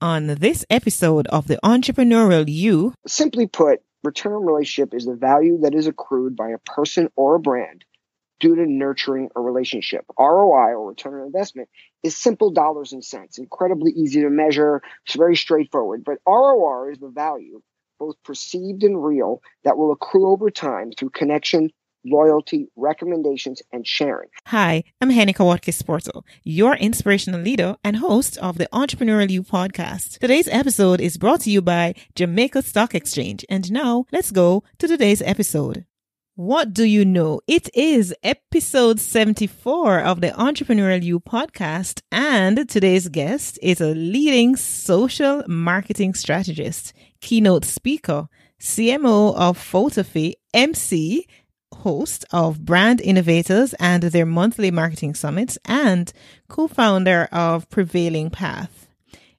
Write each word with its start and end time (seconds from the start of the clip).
on 0.00 0.26
this 0.26 0.64
episode 0.68 1.26
of 1.28 1.46
the 1.46 1.58
Entrepreneurial 1.64 2.44
You. 2.46 2.92
Simply 3.06 3.46
put, 3.46 3.80
return 4.04 4.32
on 4.32 4.44
relationship 4.44 4.94
is 4.94 5.06
the 5.06 5.14
value 5.14 5.58
that 5.62 5.74
is 5.74 5.86
accrued 5.86 6.36
by 6.36 6.50
a 6.50 6.58
person 6.58 7.08
or 7.16 7.36
a 7.36 7.40
brand 7.40 7.84
due 8.38 8.54
to 8.54 8.66
nurturing 8.66 9.30
a 9.34 9.40
relationship. 9.40 10.04
ROI 10.18 10.74
or 10.74 10.88
return 10.88 11.20
on 11.20 11.26
investment 11.26 11.68
is 12.02 12.16
simple 12.16 12.50
dollars 12.50 12.92
and 12.92 13.04
cents, 13.04 13.38
incredibly 13.38 13.92
easy 13.92 14.20
to 14.22 14.30
measure. 14.30 14.82
It's 15.06 15.16
very 15.16 15.36
straightforward. 15.36 16.04
But 16.04 16.18
ROR 16.26 16.90
is 16.90 16.98
the 16.98 17.08
value, 17.08 17.62
both 17.98 18.16
perceived 18.24 18.84
and 18.84 19.02
real, 19.02 19.40
that 19.64 19.78
will 19.78 19.92
accrue 19.92 20.30
over 20.30 20.50
time 20.50 20.92
through 20.92 21.10
connection, 21.10 21.70
loyalty, 22.06 22.68
recommendations, 22.76 23.62
and 23.72 23.86
sharing. 23.86 24.28
Hi, 24.46 24.84
I'm 25.00 25.10
Henneke 25.10 25.36
Watkis 25.36 25.84
Porter, 25.84 26.20
your 26.44 26.76
inspirational 26.76 27.40
leader 27.40 27.76
and 27.82 27.96
host 27.96 28.38
of 28.38 28.58
the 28.58 28.68
Entrepreneurial 28.72 29.30
You 29.30 29.42
podcast. 29.42 30.18
Today's 30.18 30.48
episode 30.48 31.00
is 31.00 31.18
brought 31.18 31.40
to 31.42 31.50
you 31.50 31.60
by 31.60 31.94
Jamaica 32.14 32.62
Stock 32.62 32.94
Exchange. 32.94 33.44
And 33.48 33.70
now 33.72 34.06
let's 34.12 34.30
go 34.30 34.62
to 34.78 34.88
today's 34.88 35.22
episode. 35.22 35.84
What 36.36 36.74
do 36.74 36.84
you 36.84 37.06
know? 37.06 37.40
It 37.46 37.70
is 37.74 38.14
episode 38.22 39.00
74 39.00 40.00
of 40.00 40.20
the 40.20 40.28
Entrepreneurial 40.32 41.02
You 41.02 41.18
podcast, 41.18 42.02
and 42.12 42.68
today's 42.68 43.08
guest 43.08 43.58
is 43.62 43.80
a 43.80 43.94
leading 43.94 44.54
social 44.56 45.42
marketing 45.48 46.12
strategist, 46.12 46.92
keynote 47.22 47.64
speaker, 47.64 48.28
CMO 48.60 49.34
of 49.34 49.58
Photofy, 49.58 50.34
MC, 50.52 51.26
host 51.72 52.24
of 52.32 52.64
Brand 52.64 53.00
Innovators 53.00 53.74
and 53.74 54.02
their 54.02 54.26
monthly 54.26 54.70
marketing 54.70 55.14
summits, 55.14 55.58
and 55.64 56.12
co 56.48 56.68
founder 56.68 57.28
of 57.32 57.68
Prevailing 57.70 58.30
Path. 58.30 58.88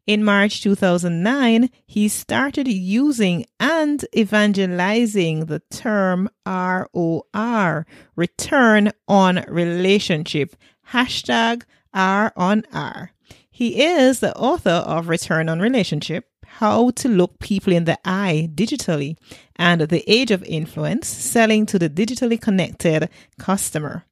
In 0.05 0.23
March 0.23 0.61
2009, 0.61 1.69
he 1.85 2.07
started 2.07 2.67
using 2.67 3.45
and 3.59 4.05
evangelizing 4.15 5.47
the 5.47 5.59
term 5.69 6.29
ROR, 6.45 7.85
return 8.15 8.91
on 9.09 9.43
relationship, 9.49 10.55
hashtag 10.91 11.63
R 11.93 12.31
on 12.37 12.63
R. 12.71 13.11
He 13.51 13.83
is 13.83 14.21
the 14.21 14.33
author 14.37 14.69
of 14.69 15.09
Return 15.09 15.49
on 15.49 15.59
Relationship, 15.59 16.29
how 16.59 16.89
to 16.89 17.07
look 17.07 17.37
people 17.37 17.71
in 17.71 17.85
the 17.85 17.99
eye 18.03 18.49
digitally 18.55 19.15
and 19.57 19.81
the 19.81 20.03
age 20.07 20.31
of 20.31 20.43
influence, 20.43 21.07
selling 21.07 21.67
to 21.67 21.77
the 21.77 21.89
digitally 21.89 22.41
connected 22.41 23.09
customer. 23.37 24.05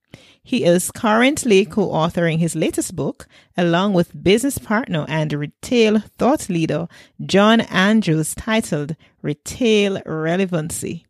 He 0.43 0.63
is 0.63 0.91
currently 0.91 1.65
co 1.65 1.87
authoring 1.87 2.37
his 2.37 2.55
latest 2.55 2.95
book 2.95 3.27
along 3.57 3.93
with 3.93 4.23
business 4.23 4.59
partner 4.59 5.05
and 5.07 5.33
retail 5.33 6.03
thought 6.19 6.47
leader 6.47 6.87
John 7.25 7.61
Andrews 7.61 8.35
titled 8.35 8.95
Retail 9.23 10.03
Relevancy. 10.05 11.07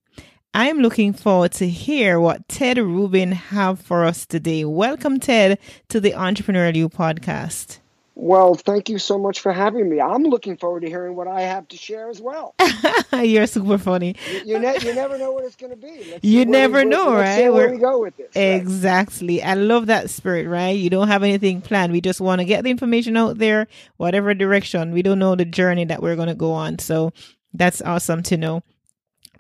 I 0.54 0.70
am 0.70 0.80
looking 0.80 1.12
forward 1.12 1.52
to 1.54 1.68
hear 1.68 2.18
what 2.18 2.48
Ted 2.48 2.78
Rubin 2.78 3.34
have 3.34 3.82
for 3.82 4.06
us 4.06 4.26
today. 4.26 4.64
Welcome, 4.64 5.20
Ted, 5.20 5.60
to 5.90 6.00
the 6.00 6.14
Entrepreneurial 6.14 6.78
You 6.78 6.88
podcast. 6.88 7.80
Well, 8.18 8.56
thank 8.56 8.88
you 8.88 8.98
so 8.98 9.18
much 9.18 9.42
for 9.42 9.52
having 9.52 9.90
me. 9.90 10.00
I'm 10.00 10.24
looking 10.24 10.56
forward 10.56 10.82
to 10.82 10.88
hearing 10.88 11.18
what 11.18 11.28
I 11.28 11.42
have 11.42 11.68
to 11.68 11.78
share 11.78 12.10
as 12.10 12.22
well. 12.22 12.56
You're 13.14 13.46
super 13.46 13.78
funny. 13.78 14.16
You, 14.32 14.42
you, 14.46 14.60
ne- 14.60 14.80
you 14.80 14.96
never 14.96 15.18
know 15.18 15.34
what 15.34 15.44
it's 15.44 15.58
going 15.58 15.72
to 15.72 15.78
be. 15.78 16.08
Let's 16.10 16.24
you 16.24 16.46
never 16.46 16.80
we, 16.80 16.86
know, 16.86 17.14
right? 17.14 17.52
where 17.52 17.70
we 17.70 17.78
go 17.78 18.00
with 18.00 18.16
this. 18.16 18.34
Exactly. 18.34 19.40
Right? 19.40 19.50
I 19.50 19.54
love 19.56 19.88
that 19.88 20.10
spirit, 20.10 20.48
right? 20.48 20.70
You 20.70 20.90
don't 20.90 21.10
have 21.10 21.24
anything 21.24 21.60
planned. 21.60 21.92
We 21.92 22.00
just 22.00 22.22
want 22.22 22.40
to 22.40 22.46
get 22.46 22.64
the 22.64 22.72
information 22.72 23.18
out 23.18 23.38
there, 23.38 23.68
whatever 23.98 24.34
direction. 24.34 24.94
We 24.94 25.02
don't 25.02 25.20
know 25.20 25.36
the 25.36 25.44
journey 25.44 25.84
that 25.84 26.02
we're 26.02 26.16
going 26.16 26.30
to 26.30 26.36
go 26.36 26.54
on. 26.54 26.80
So 26.80 27.12
that's 27.54 27.82
awesome 27.82 28.24
to 28.24 28.38
know. 28.38 28.64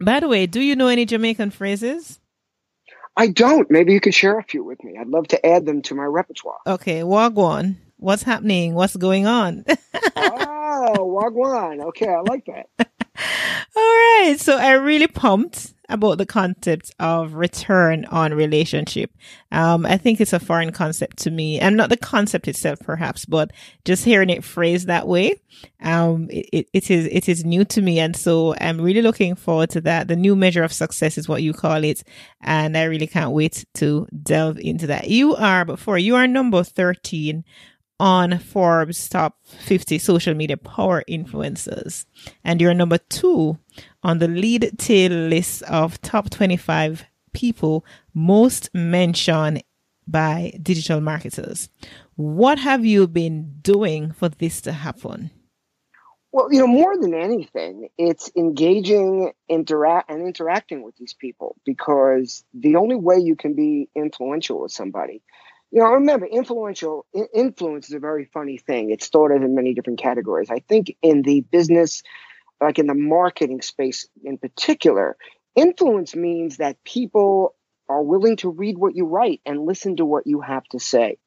By 0.02 0.19
the 0.19 0.28
way, 0.28 0.47
do 0.47 0.59
you 0.59 0.75
know 0.75 0.90
any 0.90 1.06
Jamaican 1.06 1.52
phrases? 1.52 2.19
I 3.16 3.28
don't. 3.28 3.72
Maybe 3.72 3.94
you 3.94 4.02
could 4.02 4.13
share 4.13 4.38
a 4.38 4.44
few 4.44 4.66
with 4.66 4.84
me. 4.84 4.97
I'd 5.00 5.07
love 5.07 5.30
to 5.30 5.46
add 5.46 5.66
them 5.66 5.81
to 5.84 5.96
my 5.96 6.03
repertoire. 6.03 6.57
Okay, 6.68 7.00
Wagwan. 7.00 7.78
What's 7.97 8.23
happening? 8.23 8.73
What's 8.73 8.95
going 8.95 9.25
on? 9.25 9.66
oh, 10.16 10.94
Wagwan. 11.00 11.81
Okay, 11.85 12.07
I 12.07 12.22
like 12.22 12.45
that. 12.45 12.67
All 13.75 13.83
right. 13.83 14.35
So 14.38 14.57
I 14.57 14.73
really 14.73 15.07
pumped 15.07 15.73
about 15.88 16.17
the 16.17 16.25
concept 16.25 16.91
of 17.00 17.33
return 17.33 18.06
on 18.06 18.33
relationship. 18.33 19.11
Um, 19.51 19.85
I 19.85 19.97
think 19.97 20.19
it's 20.19 20.33
a 20.33 20.39
foreign 20.39 20.72
concept 20.72 21.17
to 21.19 21.31
me 21.31 21.59
and 21.59 21.78
not 21.78 21.89
the 21.89 21.97
concept 21.97 22.47
itself 22.47 22.79
perhaps, 22.79 23.25
but 23.25 23.51
just 23.83 24.03
hearing 24.03 24.29
it 24.29 24.44
phrased 24.44 24.88
that 24.88 25.07
way. 25.07 25.39
Um, 25.81 26.27
it, 26.31 26.67
it 26.73 26.89
is, 26.89 27.06
it 27.06 27.29
is 27.29 27.45
new 27.45 27.66
to 27.66 27.81
me. 27.81 28.00
And 28.00 28.16
so 28.16 28.56
I'm 28.59 28.81
really 28.81 29.01
looking 29.01 29.35
forward 29.35 29.69
to 29.72 29.81
that. 29.81 30.07
The 30.07 30.16
new 30.16 30.35
measure 30.35 30.63
of 30.63 30.73
success 30.73 31.17
is 31.17 31.29
what 31.29 31.44
you 31.44 31.53
call 31.53 31.83
it. 31.83 32.03
And 32.41 32.77
I 32.77 32.83
really 32.83 33.07
can't 33.07 33.31
wait 33.31 33.66
to 33.75 34.07
delve 34.23 34.57
into 34.57 34.88
that. 34.88 35.09
You 35.09 35.35
are, 35.35 35.66
before 35.66 35.97
you 35.97 36.16
are 36.16 36.27
number 36.27 36.63
13 36.63 37.44
on 38.00 38.38
Forbes 38.39 39.07
top 39.09 39.38
50 39.44 39.97
social 40.00 40.33
media 40.33 40.57
power 40.57 41.03
influencers. 41.09 42.06
And 42.44 42.59
you're 42.59 42.73
number 42.73 42.97
two 42.97 43.57
on 44.03 44.19
the 44.19 44.28
Leadtail 44.28 45.11
list 45.11 45.63
of 45.63 46.01
top 46.01 46.29
25 46.29 47.06
people 47.33 47.85
most 48.13 48.69
mentioned 48.73 49.63
by 50.07 50.53
digital 50.61 51.01
marketers. 51.01 51.69
What 52.16 52.59
have 52.59 52.85
you 52.85 53.07
been 53.07 53.56
doing 53.61 54.12
for 54.12 54.29
this 54.29 54.62
to 54.62 54.72
happen? 54.72 55.31
Well, 56.31 56.51
you 56.51 56.59
know, 56.59 56.67
more 56.67 56.97
than 57.00 57.13
anything, 57.13 57.88
it's 57.97 58.29
engaging, 58.35 59.31
interact, 59.47 60.12
and 60.12 60.22
interacting 60.22 60.83
with 60.83 60.94
these 60.97 61.13
people 61.13 61.56
because 61.66 62.44
the 62.53 62.75
only 62.75 62.97
way 62.97 63.17
you 63.17 63.38
can 63.38 63.53
be 63.53 63.89
influential 63.95 64.59
with 64.59 64.73
somebody 64.73 65.22
you 65.75 65.81
know, 65.81 65.90
remember, 65.90 66.25
influential 66.25 67.06
influence 67.34 67.90
is 67.90 67.94
a 67.94 68.00
very 68.00 68.30
funny 68.34 68.58
thing. 68.58 68.91
It's 68.91 69.09
thought 69.09 69.31
of 69.31 69.44
in 69.44 69.56
many 69.56 69.74
different 69.74 70.00
categories. 70.00 70.50
I 70.50 70.59
think 70.59 70.96
in 71.02 71.22
the 71.22 71.41
business, 71.41 72.02
like 72.62 72.80
in 72.80 72.88
the 72.88 72.94
marketing 72.94 73.62
space 73.62 74.08
in 74.24 74.38
particular, 74.38 75.18
influence 75.53 76.16
means 76.16 76.58
that 76.58 76.81
people 76.86 77.56
are 77.90 78.02
willing 78.02 78.38
to 78.38 78.50
read 78.50 78.78
what 78.78 78.96
you 78.96 79.06
write 79.06 79.41
and 79.46 79.66
listen 79.66 79.97
to 79.97 80.06
what 80.06 80.25
you 80.25 80.40
have 80.40 80.63
to 80.68 80.80
say. 80.80 81.18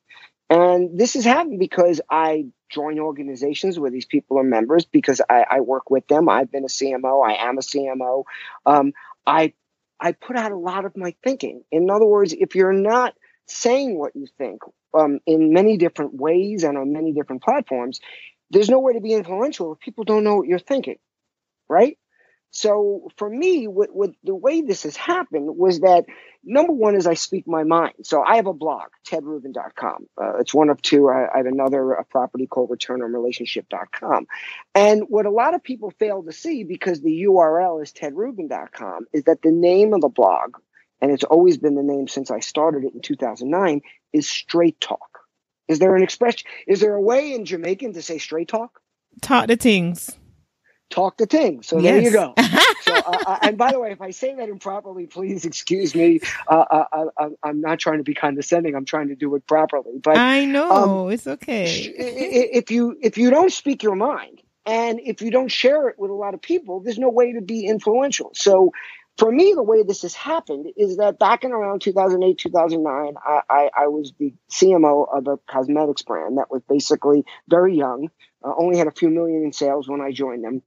And 0.49 0.99
this 0.99 1.13
has 1.13 1.27
happened 1.27 1.59
because 1.59 2.01
I 2.11 2.47
join 2.71 2.99
organizations 2.99 3.79
where 3.79 3.91
these 3.91 4.07
people 4.07 4.39
are 4.39 4.45
members 4.45 4.87
because 4.87 5.21
I, 5.29 5.45
I 5.47 5.61
work 5.61 5.91
with 5.91 6.09
them. 6.09 6.31
I've 6.31 6.51
been 6.51 6.65
a 6.65 6.69
CMO. 6.69 7.23
I 7.23 7.35
am 7.47 7.59
a 7.59 7.61
CMO. 7.61 8.25
Um, 8.65 8.95
I 9.27 9.53
I 10.01 10.13
put 10.13 10.37
out 10.37 10.53
a 10.53 10.57
lot 10.57 10.87
of 10.87 10.97
my 10.97 11.15
thinking. 11.23 11.65
In 11.71 11.91
other 11.91 12.07
words, 12.07 12.33
if 12.33 12.55
you're 12.55 12.73
not 12.73 13.15
saying 13.49 13.99
what 13.99 14.15
you 14.15 14.27
think 14.39 14.63
um, 14.95 15.21
in 15.27 15.53
many 15.53 15.77
different 15.77 16.15
ways 16.15 16.65
and 16.65 16.79
on 16.79 16.93
many 16.93 17.13
different 17.13 17.43
platforms, 17.43 18.01
there's 18.51 18.71
no 18.71 18.81
way 18.81 18.95
to 18.95 19.01
be 19.01 19.13
influential 19.13 19.73
if 19.73 19.81
people 19.81 20.05
don't 20.05 20.25
know 20.25 20.37
what 20.37 20.49
you're 20.49 20.59
thinking, 20.59 20.99
right? 21.69 21.99
So 22.51 23.11
for 23.17 23.29
me, 23.29 23.69
with, 23.69 23.91
with 23.93 24.15
the 24.25 24.35
way 24.35 24.63
this 24.63 24.85
has 24.85 24.97
happened 24.97 25.57
was 25.59 25.81
that 25.81 26.07
number 26.43 26.73
one 26.73 26.95
is 26.95 27.07
I 27.07 27.15
speak 27.15 27.47
my 27.47 27.63
mind. 27.63 27.95
So 28.05 28.23
I 28.23 28.37
have 28.37 28.47
a 28.47 28.55
blog, 28.55 28.89
tedrubin.com. 29.07 30.07
Uh, 30.21 30.39
it's 30.39 30.55
one 30.55 30.71
of 30.71 30.81
two. 30.81 31.11
I, 31.11 31.29
I 31.33 31.37
have 31.39 31.47
another 31.47 31.93
a 31.93 32.05
property 32.05 32.47
called 32.47 32.71
returnonrelationship.com. 32.71 34.27
And 34.75 35.03
what 35.09 35.27
a 35.27 35.31
lot 35.31 35.55
of 35.55 35.63
people 35.63 35.91
fail 35.91 36.23
to 36.23 36.33
see 36.33 36.65
because 36.65 37.03
the 37.03 37.25
URL 37.25 37.83
is 37.83 37.93
tedrubin.com 37.93 39.07
is 39.13 39.25
that 39.25 39.43
the 39.43 39.53
name 39.53 39.93
of 39.93 40.01
the 40.01 40.09
blog 40.09 40.57
and 41.01 41.11
it's 41.11 41.25
always 41.25 41.59
been 41.59 41.75
the 41.75 41.83
name 41.83 42.09
since 42.09 42.31
I 42.31 42.41
started 42.41 42.85
it 42.85 42.95
in 42.95 43.01
2009, 43.01 43.83
is 44.13 44.29
straight 44.29 44.81
talk. 44.81 45.21
Is 45.69 45.79
there 45.79 45.95
an 45.95 46.03
expression? 46.03 46.49
Is 46.67 46.81
there 46.81 46.95
a 46.95 47.01
way 47.01 47.35
in 47.35 47.45
Jamaican 47.45 47.93
to 47.93 48.03
say 48.03 48.19
straight 48.19 48.49
talk? 48.49 48.81
Talk 49.21 49.47
the 49.49 49.57
things. 49.57 50.17
Talk 50.91 51.19
the 51.19 51.27
things. 51.27 51.67
So 51.67 51.79
yes. 51.79 51.93
there 51.93 52.01
you 52.01 52.11
go. 52.11 52.35
so, 52.83 52.95
uh, 52.95 53.19
uh, 53.27 53.39
and 53.43 53.59
by 53.59 53.73
the 53.73 53.79
way, 53.79 53.93
if 53.93 54.01
I 54.01 54.11
say 54.11 54.35
that 54.35 54.49
improperly, 54.49 55.07
please 55.07 55.45
excuse 55.45 55.95
me. 55.95 56.21
Uh, 56.47 56.65
uh, 56.71 57.05
uh 57.19 57.29
I'm 57.43 57.61
not 57.61 57.79
trying 57.79 57.99
to 57.99 58.05
be 58.05 58.15
condescending. 58.15 58.75
I'm 58.75 58.87
trying 58.87 59.09
to 59.09 59.15
do 59.15 59.35
it 59.35 59.47
properly. 59.47 59.99
But 60.03 60.17
I 60.17 60.47
know 60.47 60.71
um, 61.05 61.13
it's 61.13 61.27
okay. 61.27 61.67
if 61.67 62.71
you 62.71 62.97
if 63.03 63.19
you 63.19 63.29
don't 63.29 63.53
speak 63.53 63.83
your 63.83 63.97
mind, 63.97 64.41
And 64.65 65.01
if 65.01 65.23
you 65.23 65.31
don't 65.31 65.49
share 65.49 65.89
it 65.89 65.99
with 65.99 66.11
a 66.11 66.15
lot 66.15 66.35
of 66.35 66.43
people, 66.43 66.81
there's 66.81 66.99
no 66.99 67.09
way 67.09 67.33
to 67.33 67.41
be 67.41 67.67
influential. 67.67 68.31
So 68.35 68.73
for 69.19 69.33
me, 69.33 69.53
the 69.53 69.65
way 69.65 69.83
this 69.83 70.03
has 70.03 70.15
happened 70.15 70.67
is 70.77 70.99
that 70.99 71.19
back 71.19 71.43
in 71.43 71.51
around 71.51 71.83
2008, 71.83 72.39
2009, 72.39 73.15
I, 73.23 73.41
I, 73.51 73.71
I 73.77 73.87
was 73.89 74.13
the 74.19 74.33
CMO 74.49 75.07
of 75.13 75.27
a 75.27 75.39
cosmetics 75.51 76.03
brand 76.03 76.39
that 76.39 76.51
was 76.51 76.63
basically 76.69 77.25
very 77.49 77.77
young, 77.77 78.11
uh, 78.45 78.53
only 78.57 78.79
had 78.79 78.87
a 78.87 78.93
few 78.93 79.11
million 79.11 79.43
in 79.43 79.53
sales 79.53 79.89
when 79.89 80.01
I 80.01 80.13
joined 80.13 80.45
them. 80.45 80.63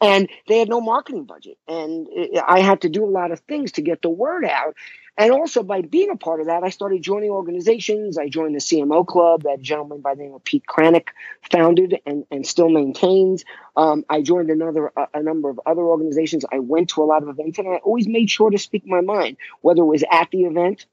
And 0.00 0.28
they 0.48 0.58
had 0.58 0.68
no 0.68 0.80
marketing 0.80 1.24
budget. 1.24 1.58
And 1.68 2.08
I 2.46 2.60
had 2.60 2.80
to 2.82 2.88
do 2.88 3.04
a 3.04 3.06
lot 3.06 3.32
of 3.32 3.40
things 3.40 3.72
to 3.72 3.82
get 3.82 4.02
the 4.02 4.10
word 4.10 4.44
out. 4.44 4.74
And 5.16 5.30
also 5.30 5.62
by 5.62 5.82
being 5.82 6.10
a 6.10 6.16
part 6.16 6.40
of 6.40 6.46
that, 6.46 6.64
I 6.64 6.70
started 6.70 7.02
joining 7.02 7.30
organizations. 7.30 8.18
I 8.18 8.28
joined 8.28 8.54
the 8.54 8.60
CMO 8.60 9.06
Club 9.06 9.44
that 9.44 9.60
a 9.60 9.62
gentleman 9.62 10.00
by 10.00 10.14
the 10.14 10.22
name 10.22 10.34
of 10.34 10.42
Pete 10.42 10.64
Krainik 10.68 11.08
founded 11.52 12.00
and, 12.04 12.24
and 12.32 12.44
still 12.44 12.68
maintains. 12.68 13.44
Um, 13.76 14.04
I 14.10 14.22
joined 14.22 14.50
another 14.50 14.90
a, 14.96 15.06
a, 15.14 15.22
number 15.22 15.50
of 15.50 15.60
other 15.66 15.82
organizations. 15.82 16.44
I 16.50 16.58
went 16.58 16.90
to 16.90 17.02
a 17.02 17.04
lot 17.04 17.22
of 17.22 17.28
events, 17.28 17.58
and 17.58 17.68
I 17.68 17.76
always 17.76 18.08
made 18.08 18.28
sure 18.28 18.50
to 18.50 18.58
speak 18.58 18.86
my 18.86 19.02
mind, 19.02 19.36
whether 19.60 19.82
it 19.82 19.86
was 19.86 20.04
at 20.10 20.30
the 20.32 20.44
event, 20.44 20.86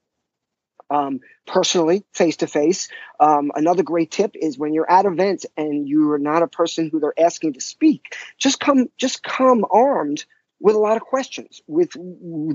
um, 0.92 1.22
personally, 1.48 2.04
face 2.14 2.38
to 2.38 2.48
face. 2.48 2.90
Um 3.20 3.52
another 3.56 3.82
great 3.82 4.12
tip 4.12 4.36
is 4.36 4.58
when 4.58 4.74
you're 4.74 4.90
at 4.90 5.06
events 5.06 5.48
and 5.58 5.88
you're 5.88 6.20
not 6.20 6.44
a 6.44 6.48
person 6.48 6.90
who 6.92 7.00
they're 7.00 7.20
asking 7.20 7.54
to 7.54 7.62
speak, 7.62 8.16
just 8.38 8.60
come 8.60 8.90
just 8.98 9.24
come 9.24 9.66
armed 9.72 10.26
with 10.62 10.76
a 10.76 10.80
lot 10.80 10.96
of 10.96 11.04
questions. 11.04 11.62
With 11.68 11.92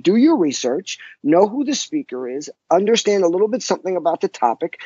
do 0.03 0.17
your 0.17 0.37
research 0.37 0.99
know 1.23 1.49
who 1.49 1.65
the 1.65 1.75
speaker 1.75 2.29
is 2.29 2.51
understand 2.71 3.25
a 3.25 3.29
little 3.29 3.49
bit 3.49 3.63
something 3.63 3.97
about 3.97 4.21
the 4.21 4.29
topic. 4.29 4.79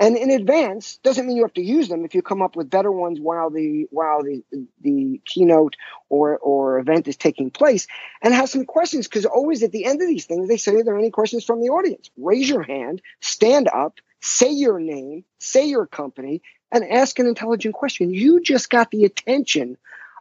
And 0.00 0.16
in 0.16 0.30
advance 0.30 0.98
doesn't 0.98 1.26
mean 1.26 1.36
you 1.36 1.42
have 1.42 1.54
to 1.54 1.62
use 1.62 1.88
them 1.88 2.04
if 2.04 2.14
you 2.14 2.22
come 2.22 2.40
up 2.40 2.54
with 2.54 2.70
better 2.70 2.92
ones 2.92 3.18
while 3.20 3.50
the 3.50 3.88
while 3.90 4.22
the 4.22 4.44
the 4.80 5.20
keynote 5.26 5.74
or 6.08 6.38
or 6.38 6.78
event 6.78 7.08
is 7.08 7.16
taking 7.16 7.50
place 7.50 7.88
and 8.22 8.32
have 8.32 8.48
some 8.48 8.64
questions. 8.64 9.08
Because 9.08 9.26
always 9.26 9.62
at 9.64 9.72
the 9.72 9.84
end 9.84 10.00
of 10.00 10.08
these 10.08 10.26
things 10.26 10.48
they 10.48 10.56
say 10.56 10.70
there 10.70 10.80
are 10.80 10.84
there 10.84 10.98
any 10.98 11.10
questions 11.10 11.44
from 11.44 11.60
the 11.60 11.70
audience? 11.70 12.10
Raise 12.16 12.48
your 12.48 12.62
hand 12.62 13.02
stand 13.20 13.68
up 13.68 13.98
say 14.20 14.50
your 14.50 14.78
name 14.78 15.24
say 15.40 15.66
your 15.66 15.86
company 15.86 16.42
and 16.70 16.84
ask 16.84 17.18
an 17.18 17.26
intelligent 17.26 17.74
question. 17.74 18.12
You 18.12 18.40
just 18.40 18.70
got 18.70 18.90
the 18.90 19.04
attention 19.04 19.76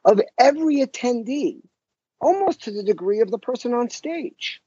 of 0.06 0.22
every 0.40 0.78
attendee 0.78 1.62
almost 2.20 2.64
to 2.64 2.72
the 2.72 2.84
degree 2.84 3.22
of 3.22 3.32
the 3.32 3.40
person 3.40 3.74
on 3.74 3.90
stage. 3.90 4.62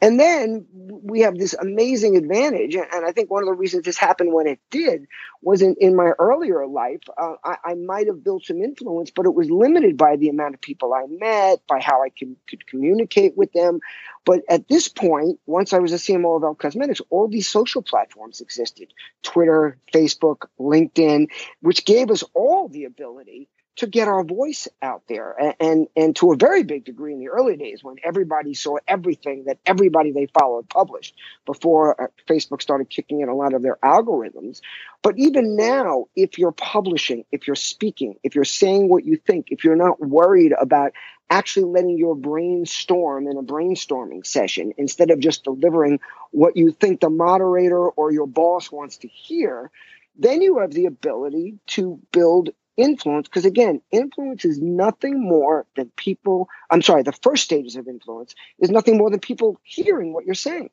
And 0.00 0.18
then 0.18 0.66
we 0.72 1.20
have 1.20 1.36
this 1.36 1.54
amazing 1.54 2.16
advantage. 2.16 2.76
And 2.76 3.04
I 3.04 3.10
think 3.10 3.30
one 3.30 3.42
of 3.42 3.48
the 3.48 3.54
reasons 3.54 3.84
this 3.84 3.98
happened 3.98 4.32
when 4.32 4.46
it 4.46 4.60
did 4.70 5.06
was 5.42 5.60
in, 5.60 5.74
in 5.80 5.96
my 5.96 6.12
earlier 6.20 6.66
life, 6.66 7.00
uh, 7.20 7.34
I, 7.44 7.56
I 7.64 7.74
might 7.74 8.06
have 8.06 8.22
built 8.22 8.44
some 8.44 8.62
influence, 8.62 9.10
but 9.10 9.26
it 9.26 9.34
was 9.34 9.50
limited 9.50 9.96
by 9.96 10.14
the 10.14 10.28
amount 10.28 10.54
of 10.54 10.60
people 10.60 10.94
I 10.94 11.04
met, 11.08 11.66
by 11.66 11.80
how 11.80 12.04
I 12.04 12.10
could, 12.10 12.36
could 12.48 12.66
communicate 12.68 13.36
with 13.36 13.52
them. 13.52 13.80
But 14.24 14.42
at 14.48 14.68
this 14.68 14.88
point, 14.88 15.40
once 15.46 15.72
I 15.72 15.78
was 15.78 15.92
a 15.92 15.96
CMO 15.96 16.36
of 16.36 16.44
Elf 16.44 16.58
Cosmetics, 16.58 17.00
all 17.10 17.26
these 17.26 17.48
social 17.48 17.82
platforms 17.82 18.40
existed 18.40 18.92
Twitter, 19.22 19.78
Facebook, 19.92 20.46
LinkedIn, 20.60 21.26
which 21.60 21.84
gave 21.84 22.12
us 22.12 22.22
all 22.34 22.68
the 22.68 22.84
ability 22.84 23.48
to 23.78 23.86
get 23.86 24.08
our 24.08 24.24
voice 24.24 24.66
out 24.82 25.02
there. 25.08 25.34
And, 25.38 25.54
and, 25.60 25.88
and 25.96 26.16
to 26.16 26.32
a 26.32 26.36
very 26.36 26.64
big 26.64 26.84
degree 26.84 27.12
in 27.12 27.20
the 27.20 27.28
early 27.28 27.56
days 27.56 27.82
when 27.82 27.96
everybody 28.04 28.54
saw 28.54 28.76
everything 28.88 29.44
that 29.44 29.58
everybody 29.64 30.10
they 30.10 30.26
followed 30.38 30.68
published 30.68 31.14
before 31.46 32.00
uh, 32.00 32.06
Facebook 32.28 32.60
started 32.60 32.90
kicking 32.90 33.20
in 33.20 33.28
a 33.28 33.34
lot 33.36 33.54
of 33.54 33.62
their 33.62 33.76
algorithms. 33.76 34.60
But 35.02 35.16
even 35.18 35.54
now 35.54 36.06
if 36.16 36.38
you're 36.38 36.52
publishing 36.52 37.24
if 37.30 37.46
you're 37.46 37.56
speaking 37.56 38.16
if 38.24 38.34
you're 38.34 38.44
saying 38.44 38.88
what 38.88 39.04
you 39.04 39.16
think 39.16 39.46
if 39.50 39.62
you're 39.62 39.76
not 39.76 40.00
worried 40.00 40.52
about 40.60 40.92
actually 41.30 41.66
letting 41.66 41.98
your 41.98 42.16
brain 42.16 42.66
storm 42.66 43.28
in 43.28 43.36
a 43.36 43.42
brainstorming 43.42 44.26
session 44.26 44.72
instead 44.76 45.10
of 45.10 45.20
just 45.20 45.44
delivering 45.44 46.00
what 46.32 46.56
you 46.56 46.72
think 46.72 47.00
the 47.00 47.10
moderator 47.10 47.88
or 47.90 48.10
your 48.10 48.26
boss 48.26 48.72
wants 48.72 48.96
to 48.98 49.08
hear 49.08 49.70
then 50.18 50.42
you 50.42 50.58
have 50.58 50.72
the 50.72 50.86
ability 50.86 51.58
to 51.68 52.00
build 52.10 52.50
influence 52.78 53.28
because 53.28 53.44
again 53.44 53.82
influence 53.90 54.44
is 54.44 54.60
nothing 54.60 55.20
more 55.20 55.66
than 55.76 55.90
people 55.96 56.48
i'm 56.70 56.80
sorry 56.80 57.02
the 57.02 57.12
first 57.12 57.44
stages 57.44 57.76
of 57.76 57.88
influence 57.88 58.34
is 58.58 58.70
nothing 58.70 58.96
more 58.96 59.10
than 59.10 59.20
people 59.20 59.60
hearing 59.62 60.12
what 60.12 60.24
you're 60.24 60.34
saying. 60.34 60.70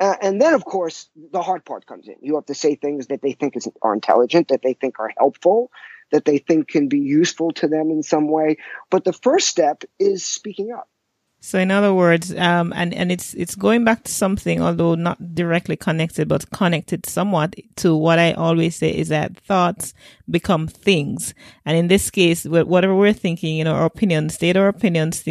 Uh, 0.00 0.16
and 0.20 0.40
then 0.40 0.54
of 0.54 0.64
course 0.64 1.08
the 1.32 1.40
hard 1.40 1.64
part 1.64 1.86
comes 1.86 2.08
in. 2.08 2.16
You 2.20 2.34
have 2.34 2.46
to 2.46 2.54
say 2.54 2.74
things 2.74 3.06
that 3.06 3.22
they 3.22 3.32
think 3.32 3.56
is, 3.56 3.68
are 3.80 3.94
intelligent 3.94 4.48
that 4.48 4.60
they 4.62 4.74
think 4.74 4.98
are 4.98 5.12
helpful 5.16 5.70
that 6.12 6.24
they 6.24 6.38
think 6.38 6.68
can 6.68 6.88
be 6.88 7.00
useful 7.00 7.52
to 7.52 7.66
them 7.66 7.90
in 7.90 8.02
some 8.02 8.28
way. 8.28 8.58
But 8.90 9.04
the 9.04 9.12
first 9.12 9.48
step 9.48 9.82
is 9.98 10.24
speaking 10.24 10.72
up 10.72 10.88
so 11.44 11.58
in 11.58 11.70
other 11.70 11.92
words, 11.92 12.34
um, 12.36 12.72
and, 12.74 12.94
and 12.94 13.12
it's, 13.12 13.34
it's 13.34 13.54
going 13.54 13.84
back 13.84 14.04
to 14.04 14.10
something, 14.10 14.62
although 14.62 14.94
not 14.94 15.34
directly 15.34 15.76
connected, 15.76 16.26
but 16.26 16.50
connected 16.52 17.04
somewhat 17.04 17.54
to 17.76 17.94
what 17.94 18.18
I 18.18 18.32
always 18.32 18.76
say 18.76 18.88
is 18.88 19.08
that 19.08 19.36
thoughts 19.40 19.92
become 20.30 20.66
things. 20.66 21.34
And 21.66 21.76
in 21.76 21.88
this 21.88 22.10
case, 22.10 22.46
whatever 22.46 22.94
we're 22.96 23.12
thinking, 23.12 23.56
you 23.56 23.64
know, 23.64 23.74
our 23.74 23.84
opinions, 23.84 24.32
state 24.36 24.56
our 24.56 24.68
opinions, 24.68 25.22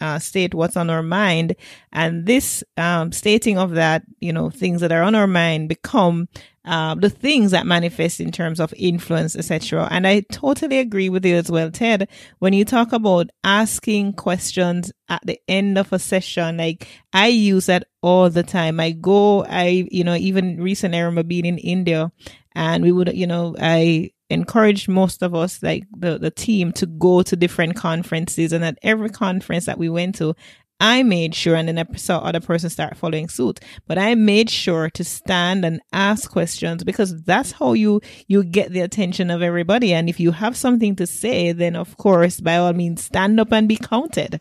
uh, 0.00 0.18
state 0.18 0.52
what's 0.52 0.76
on 0.76 0.90
our 0.90 1.02
mind. 1.02 1.56
And 1.94 2.26
this 2.26 2.62
um, 2.76 3.10
stating 3.10 3.56
of 3.56 3.70
that, 3.70 4.02
you 4.20 4.34
know, 4.34 4.50
things 4.50 4.82
that 4.82 4.92
are 4.92 5.02
on 5.02 5.14
our 5.14 5.26
mind 5.26 5.70
become 5.70 6.28
uh, 6.64 6.94
the 6.94 7.10
things 7.10 7.50
that 7.50 7.66
manifest 7.66 8.20
in 8.20 8.32
terms 8.32 8.58
of 8.58 8.72
influence, 8.76 9.36
etc. 9.36 9.86
And 9.90 10.06
I 10.06 10.20
totally 10.32 10.78
agree 10.78 11.08
with 11.08 11.24
you 11.24 11.36
as 11.36 11.50
well, 11.50 11.70
Ted. 11.70 12.08
When 12.38 12.52
you 12.52 12.64
talk 12.64 12.92
about 12.92 13.28
asking 13.42 14.14
questions 14.14 14.92
at 15.08 15.20
the 15.26 15.38
end 15.46 15.76
of 15.76 15.92
a 15.92 15.98
session, 15.98 16.56
like 16.56 16.88
I 17.12 17.28
use 17.28 17.66
that 17.66 17.88
all 18.02 18.30
the 18.30 18.42
time. 18.42 18.80
I 18.80 18.92
go, 18.92 19.44
I, 19.44 19.86
you 19.90 20.04
know, 20.04 20.14
even 20.14 20.60
recently 20.60 20.98
I 20.98 21.02
remember 21.02 21.22
being 21.22 21.46
in 21.46 21.58
India 21.58 22.10
and 22.54 22.82
we 22.82 22.92
would, 22.92 23.14
you 23.14 23.26
know, 23.26 23.54
I 23.60 24.12
encouraged 24.30 24.88
most 24.88 25.22
of 25.22 25.34
us, 25.34 25.62
like 25.62 25.84
the, 25.96 26.18
the 26.18 26.30
team, 26.30 26.72
to 26.72 26.86
go 26.86 27.22
to 27.22 27.36
different 27.36 27.76
conferences. 27.76 28.52
And 28.52 28.64
at 28.64 28.78
every 28.82 29.10
conference 29.10 29.66
that 29.66 29.78
we 29.78 29.88
went 29.88 30.14
to, 30.16 30.34
I 30.80 31.02
made 31.02 31.34
sure, 31.34 31.54
and 31.54 31.68
then 31.68 31.78
I 31.78 31.96
saw 31.96 32.18
other 32.18 32.40
person 32.40 32.68
start 32.68 32.96
following 32.96 33.28
suit, 33.28 33.60
but 33.86 33.96
I 33.96 34.14
made 34.14 34.50
sure 34.50 34.90
to 34.90 35.04
stand 35.04 35.64
and 35.64 35.80
ask 35.92 36.30
questions 36.30 36.84
because 36.84 37.22
that's 37.22 37.52
how 37.52 37.74
you, 37.74 38.00
you 38.26 38.42
get 38.44 38.72
the 38.72 38.80
attention 38.80 39.30
of 39.30 39.40
everybody. 39.40 39.94
And 39.94 40.08
if 40.08 40.18
you 40.18 40.32
have 40.32 40.56
something 40.56 40.96
to 40.96 41.06
say, 41.06 41.52
then 41.52 41.76
of 41.76 41.96
course, 41.96 42.40
by 42.40 42.56
all 42.56 42.72
means, 42.72 43.04
stand 43.04 43.38
up 43.38 43.52
and 43.52 43.68
be 43.68 43.76
counted. 43.76 44.40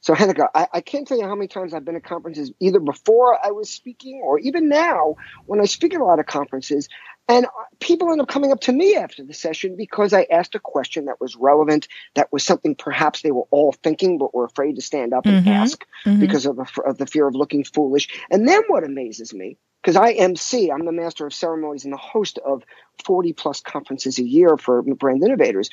So, 0.00 0.14
Hanneke, 0.14 0.48
I, 0.54 0.68
I, 0.72 0.80
can't 0.82 1.06
tell 1.06 1.18
you 1.18 1.24
how 1.24 1.34
many 1.34 1.48
times 1.48 1.74
I've 1.74 1.84
been 1.84 1.96
at 1.96 2.04
conferences, 2.04 2.52
either 2.60 2.78
before 2.78 3.44
I 3.44 3.50
was 3.50 3.68
speaking 3.68 4.22
or 4.24 4.38
even 4.38 4.68
now 4.68 5.16
when 5.46 5.60
I 5.60 5.64
speak 5.64 5.94
at 5.94 6.00
a 6.00 6.04
lot 6.04 6.20
of 6.20 6.26
conferences. 6.26 6.88
And 7.28 7.46
people 7.80 8.12
end 8.12 8.20
up 8.20 8.28
coming 8.28 8.52
up 8.52 8.60
to 8.62 8.72
me 8.72 8.94
after 8.94 9.24
the 9.24 9.34
session 9.34 9.76
because 9.76 10.12
I 10.12 10.26
asked 10.30 10.54
a 10.54 10.60
question 10.60 11.06
that 11.06 11.20
was 11.20 11.34
relevant, 11.34 11.88
that 12.14 12.32
was 12.32 12.44
something 12.44 12.74
perhaps 12.76 13.22
they 13.22 13.32
were 13.32 13.46
all 13.50 13.72
thinking 13.72 14.18
but 14.18 14.34
were 14.34 14.44
afraid 14.44 14.76
to 14.76 14.82
stand 14.82 15.12
up 15.12 15.26
and 15.26 15.44
mm-hmm. 15.44 15.48
ask 15.48 15.84
mm-hmm. 16.04 16.20
because 16.20 16.46
of 16.46 16.56
the, 16.56 16.82
of 16.86 16.98
the 16.98 17.06
fear 17.06 17.26
of 17.26 17.34
looking 17.34 17.64
foolish. 17.64 18.08
And 18.30 18.46
then 18.46 18.62
what 18.68 18.84
amazes 18.84 19.34
me, 19.34 19.58
because 19.82 19.96
I 19.96 20.12
MC, 20.12 20.70
I'm 20.70 20.84
the 20.84 20.92
master 20.92 21.26
of 21.26 21.34
ceremonies 21.34 21.84
and 21.84 21.92
the 21.92 21.98
host 21.98 22.38
of 22.38 22.62
40 23.04 23.32
plus 23.32 23.60
conferences 23.60 24.18
a 24.18 24.24
year 24.24 24.56
for 24.56 24.82
brand 24.82 25.24
innovators 25.24 25.68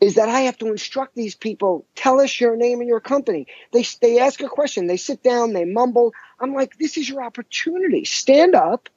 is 0.00 0.16
that 0.16 0.28
I 0.28 0.40
have 0.40 0.58
to 0.58 0.66
instruct 0.66 1.14
these 1.14 1.34
people, 1.34 1.86
tell 1.94 2.20
us 2.20 2.40
your 2.40 2.56
name 2.56 2.80
and 2.80 2.88
your 2.88 3.00
company. 3.00 3.46
They, 3.72 3.84
they 4.00 4.18
ask 4.18 4.40
a 4.42 4.48
question, 4.48 4.86
they 4.86 4.96
sit 4.96 5.22
down, 5.22 5.52
they 5.52 5.64
mumble. 5.64 6.12
I'm 6.40 6.52
like, 6.52 6.76
this 6.78 6.96
is 6.96 7.08
your 7.08 7.22
opportunity. 7.22 8.04
Stand 8.04 8.54
up, 8.54 8.88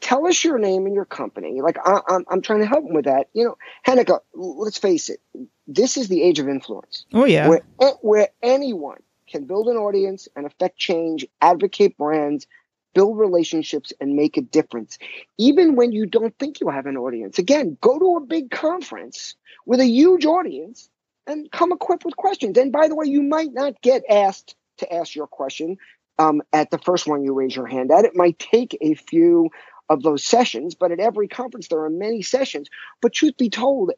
tell 0.00 0.26
us 0.26 0.44
your 0.44 0.58
name 0.58 0.86
and 0.86 0.94
your 0.94 1.04
company. 1.04 1.60
Like, 1.60 1.78
I, 1.84 1.92
am 1.92 2.02
I'm, 2.08 2.24
I'm 2.28 2.42
trying 2.42 2.60
to 2.60 2.66
help 2.66 2.84
them 2.84 2.94
with 2.94 3.06
that. 3.06 3.28
You 3.32 3.44
know, 3.44 3.58
Hanneke, 3.86 4.20
let's 4.34 4.78
face 4.78 5.08
it, 5.08 5.20
this 5.66 5.96
is 5.96 6.08
the 6.08 6.22
age 6.22 6.38
of 6.38 6.48
influence. 6.48 7.06
Oh, 7.12 7.24
yeah. 7.24 7.48
Where, 7.48 7.62
where 8.00 8.28
anyone 8.42 9.02
can 9.28 9.44
build 9.44 9.68
an 9.68 9.76
audience 9.76 10.28
and 10.36 10.46
affect 10.46 10.78
change, 10.78 11.26
advocate 11.40 11.96
brands, 11.96 12.46
build 12.94 13.18
relationships 13.18 13.92
and 14.00 14.16
make 14.16 14.38
a 14.38 14.40
difference, 14.40 14.98
even 15.36 15.76
when 15.76 15.92
you 15.92 16.06
don't 16.06 16.36
think 16.38 16.60
you 16.60 16.70
have 16.70 16.86
an 16.86 16.96
audience. 16.96 17.38
Again, 17.38 17.76
go 17.82 17.98
to 17.98 18.16
a 18.16 18.20
big 18.20 18.50
conference 18.50 19.34
with 19.66 19.80
a 19.80 19.86
huge 19.86 20.24
audience 20.24 20.88
and 21.26 21.50
come 21.50 21.72
equipped 21.72 22.04
with 22.04 22.16
questions. 22.16 22.56
And 22.56 22.72
by 22.72 22.88
the 22.88 22.94
way, 22.94 23.06
you 23.06 23.22
might 23.22 23.52
not 23.52 23.82
get 23.82 24.02
asked 24.08 24.54
to 24.78 24.90
ask 24.90 25.14
your 25.14 25.26
question 25.26 25.76
um, 26.18 26.40
at 26.52 26.70
the 26.70 26.78
first 26.78 27.06
one 27.06 27.22
you 27.22 27.34
raise 27.34 27.54
your 27.54 27.66
hand 27.66 27.90
at. 27.90 28.04
It 28.04 28.16
might 28.16 28.38
take 28.38 28.78
a 28.80 28.94
few 28.94 29.50
of 29.88 30.02
those 30.02 30.24
sessions, 30.24 30.74
but 30.74 30.92
at 30.92 31.00
every 31.00 31.28
conference 31.28 31.68
there 31.68 31.84
are 31.84 31.90
many 31.90 32.22
sessions. 32.22 32.68
But 33.00 33.12
truth 33.12 33.36
be 33.36 33.50
told, 33.50 33.92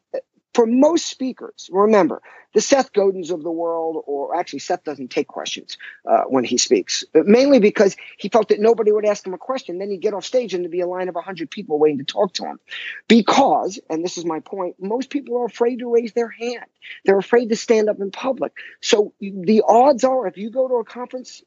for 0.53 0.65
most 0.65 1.05
speakers, 1.05 1.69
remember, 1.71 2.21
the 2.53 2.61
Seth 2.61 2.91
Godins 2.91 3.31
of 3.31 3.43
the 3.43 3.51
world, 3.51 4.03
or 4.07 4.35
actually, 4.35 4.59
Seth 4.59 4.83
doesn't 4.83 5.11
take 5.11 5.27
questions 5.27 5.77
uh, 6.09 6.23
when 6.23 6.43
he 6.43 6.57
speaks, 6.57 7.03
mainly 7.13 7.59
because 7.59 7.95
he 8.17 8.29
felt 8.29 8.49
that 8.49 8.59
nobody 8.59 8.91
would 8.91 9.05
ask 9.05 9.25
him 9.25 9.35
a 9.35 9.37
question. 9.37 9.77
Then 9.77 9.91
he'd 9.91 10.01
get 10.01 10.15
off 10.15 10.25
stage 10.25 10.55
and 10.55 10.63
there'd 10.63 10.71
be 10.71 10.81
a 10.81 10.87
line 10.87 11.07
of 11.07 11.15
100 11.15 11.51
people 11.51 11.77
waiting 11.77 11.99
to 11.99 12.03
talk 12.03 12.33
to 12.33 12.45
him. 12.45 12.59
Because, 13.07 13.79
and 13.89 14.03
this 14.03 14.17
is 14.17 14.25
my 14.25 14.39
point, 14.39 14.77
most 14.79 15.11
people 15.11 15.37
are 15.37 15.45
afraid 15.45 15.79
to 15.79 15.93
raise 15.93 16.13
their 16.13 16.29
hand. 16.29 16.65
They're 17.05 17.19
afraid 17.19 17.49
to 17.49 17.55
stand 17.55 17.87
up 17.87 17.99
in 17.99 18.09
public. 18.09 18.53
So 18.81 19.13
the 19.21 19.63
odds 19.67 20.03
are, 20.03 20.25
if 20.25 20.37
you 20.37 20.49
go 20.49 20.67
to 20.67 20.75
a 20.75 20.85
conference 20.85 21.43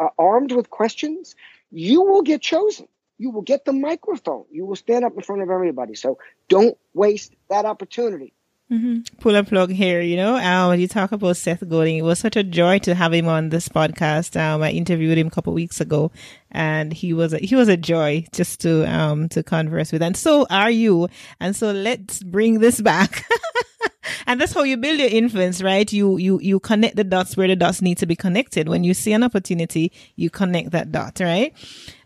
uh, 0.00 0.08
armed 0.16 0.52
with 0.52 0.70
questions, 0.70 1.34
you 1.72 2.02
will 2.02 2.22
get 2.22 2.40
chosen 2.40 2.86
you 3.18 3.30
will 3.30 3.42
get 3.42 3.64
the 3.64 3.72
microphone. 3.72 4.44
You 4.50 4.66
will 4.66 4.76
stand 4.76 5.04
up 5.04 5.14
in 5.14 5.22
front 5.22 5.42
of 5.42 5.50
everybody. 5.50 5.94
So 5.94 6.18
don't 6.48 6.76
waste 6.92 7.34
that 7.48 7.64
opportunity. 7.64 8.32
Mm-hmm. 8.72 9.16
Pull 9.20 9.36
a 9.36 9.44
plug 9.44 9.70
here, 9.70 10.00
you 10.00 10.16
know. 10.16 10.36
Um, 10.36 10.80
you 10.80 10.88
talk 10.88 11.12
about 11.12 11.36
Seth 11.36 11.68
Godin. 11.68 11.96
It 11.96 12.02
was 12.02 12.18
such 12.18 12.34
a 12.34 12.42
joy 12.42 12.78
to 12.80 12.94
have 12.94 13.12
him 13.12 13.28
on 13.28 13.50
this 13.50 13.68
podcast. 13.68 14.40
Um, 14.40 14.62
I 14.62 14.70
interviewed 14.70 15.18
him 15.18 15.26
a 15.26 15.30
couple 15.30 15.52
weeks 15.52 15.82
ago, 15.82 16.10
and 16.50 16.92
he 16.92 17.12
was 17.12 17.34
a, 17.34 17.38
he 17.38 17.54
was 17.54 17.68
a 17.68 17.76
joy 17.76 18.24
just 18.32 18.60
to 18.62 18.90
um 18.90 19.28
to 19.28 19.42
converse 19.42 19.92
with. 19.92 20.02
And 20.02 20.16
so 20.16 20.46
are 20.48 20.70
you. 20.70 21.08
And 21.40 21.54
so 21.54 21.72
let's 21.72 22.22
bring 22.22 22.60
this 22.60 22.80
back. 22.80 23.26
and 24.26 24.40
that's 24.40 24.52
how 24.52 24.62
you 24.62 24.76
build 24.76 24.98
your 24.98 25.08
influence, 25.08 25.62
right? 25.62 25.90
You 25.92 26.16
you 26.16 26.40
you 26.40 26.60
connect 26.60 26.96
the 26.96 27.04
dots 27.04 27.36
where 27.36 27.48
the 27.48 27.56
dots 27.56 27.82
need 27.82 27.98
to 27.98 28.06
be 28.06 28.16
connected. 28.16 28.68
When 28.68 28.84
you 28.84 28.94
see 28.94 29.12
an 29.12 29.22
opportunity, 29.22 29.92
you 30.16 30.30
connect 30.30 30.70
that 30.72 30.92
dot, 30.92 31.20
right? 31.20 31.54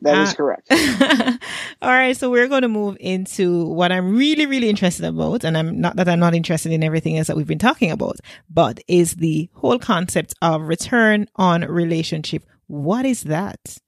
That 0.02 0.18
uh, 0.18 0.22
is 0.22 0.34
correct. 0.34 0.70
all 1.82 1.90
right, 1.90 2.16
so 2.16 2.30
we're 2.30 2.48
going 2.48 2.62
to 2.62 2.68
move 2.68 2.96
into 3.00 3.64
what 3.66 3.92
I'm 3.92 4.16
really 4.16 4.46
really 4.46 4.68
interested 4.68 5.06
about, 5.06 5.44
and 5.44 5.56
I'm 5.56 5.80
not 5.80 5.96
that 5.96 6.08
I'm 6.08 6.20
not 6.20 6.34
interested 6.34 6.72
in 6.72 6.82
everything 6.82 7.18
else 7.18 7.26
that 7.28 7.36
we've 7.36 7.46
been 7.46 7.58
talking 7.58 7.90
about, 7.90 8.18
but 8.50 8.80
is 8.88 9.16
the 9.16 9.48
whole 9.54 9.78
concept 9.78 10.34
of 10.42 10.62
return 10.62 11.26
on 11.36 11.62
relationship. 11.62 12.44
What 12.66 13.06
is 13.06 13.22
that? 13.24 13.78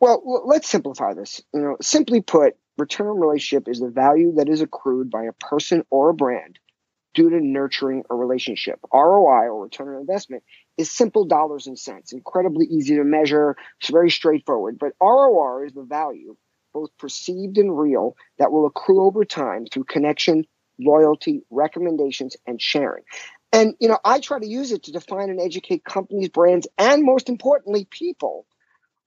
Well, 0.00 0.42
let's 0.46 0.68
simplify 0.68 1.14
this. 1.14 1.42
You 1.52 1.60
know, 1.60 1.76
simply 1.80 2.20
put, 2.20 2.54
return 2.76 3.08
on 3.08 3.18
relationship 3.18 3.68
is 3.68 3.80
the 3.80 3.88
value 3.88 4.34
that 4.36 4.48
is 4.48 4.60
accrued 4.60 5.10
by 5.10 5.24
a 5.24 5.32
person 5.32 5.84
or 5.90 6.10
a 6.10 6.14
brand 6.14 6.58
due 7.14 7.30
to 7.30 7.40
nurturing 7.40 8.04
a 8.10 8.14
relationship. 8.14 8.78
ROI 8.92 9.46
or 9.48 9.62
return 9.62 9.88
on 9.88 10.00
investment 10.00 10.42
is 10.76 10.90
simple 10.90 11.24
dollars 11.24 11.66
and 11.66 11.78
cents, 11.78 12.12
incredibly 12.12 12.66
easy 12.66 12.96
to 12.96 13.04
measure. 13.04 13.56
It's 13.80 13.90
very 13.90 14.10
straightforward. 14.10 14.78
But 14.78 14.92
ROR 15.00 15.64
is 15.64 15.72
the 15.72 15.82
value, 15.82 16.36
both 16.72 16.90
perceived 16.98 17.58
and 17.58 17.76
real, 17.76 18.16
that 18.38 18.52
will 18.52 18.66
accrue 18.66 19.04
over 19.04 19.24
time 19.24 19.66
through 19.66 19.84
connection, 19.84 20.44
loyalty, 20.78 21.42
recommendations, 21.50 22.36
and 22.46 22.60
sharing. 22.60 23.04
And 23.52 23.74
you 23.80 23.88
know, 23.88 23.98
I 24.04 24.20
try 24.20 24.38
to 24.38 24.46
use 24.46 24.72
it 24.72 24.84
to 24.84 24.92
define 24.92 25.30
and 25.30 25.40
educate 25.40 25.84
companies, 25.84 26.28
brands, 26.28 26.68
and 26.76 27.02
most 27.02 27.28
importantly, 27.28 27.86
people 27.90 28.46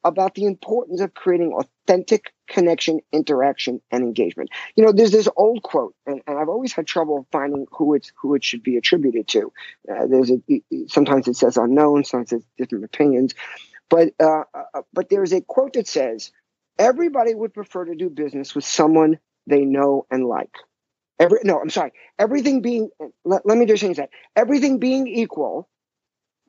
about 0.03 0.36
the 0.36 0.46
importance 0.46 1.01
of 1.01 1.13
creating 1.13 1.53
authentic 1.53 2.34
connection, 2.48 3.00
interaction, 3.12 3.81
and 3.91 4.03
engagement. 4.03 4.50
You 4.75 4.86
know, 4.86 4.91
there's 4.91 5.12
this 5.12 5.27
old 5.36 5.63
quote, 5.63 5.96
and, 6.05 6.22
and 6.27 6.38
I've 6.38 6.50
always 6.50 6.74
had 6.74 6.88
trouble 6.88 7.27
finding 7.31 7.67
who 7.72 7.93
it's 7.93 8.12
who 8.20 8.36
it 8.36 8.43
should 8.43 8.63
be 8.63 8.77
attributed 8.77 9.27
to. 9.29 9.53
Uh, 9.89 10.08
there's 10.08 10.31
a 10.31 10.41
sometimes 10.88 11.27
it 11.27 11.36
says 11.36 11.58
unknown, 11.58 12.03
sometimes 12.03 12.34
it's 12.34 12.46
different 12.58 12.86
opinions, 12.86 13.34
but 13.89 14.13
uh, 14.22 14.43
uh, 14.53 14.81
but 14.93 15.10
there's 15.10 15.34
a 15.34 15.41
quote 15.41 15.74
that 15.74 15.88
says 15.88 16.31
everybody 16.79 17.34
would 17.36 17.53
prefer 17.53 17.86
to 17.86 17.96
do 17.96 18.10
business 18.10 18.55
with 18.55 18.65
someone 18.65 19.20
they 19.48 19.65
know 19.65 20.05
and 20.10 20.25
like. 20.25 20.55
Every 21.20 21.39
no, 21.43 21.60
I'm 21.60 21.70
sorry. 21.70 21.91
Everything 22.17 22.62
being 22.62 22.89
let, 23.24 23.46
let 23.46 23.58
me 23.58 23.65
just 23.67 23.81
change 23.81 23.98
that. 23.98 24.10
Everything 24.36 24.79
being 24.79 25.08
equal, 25.08 25.70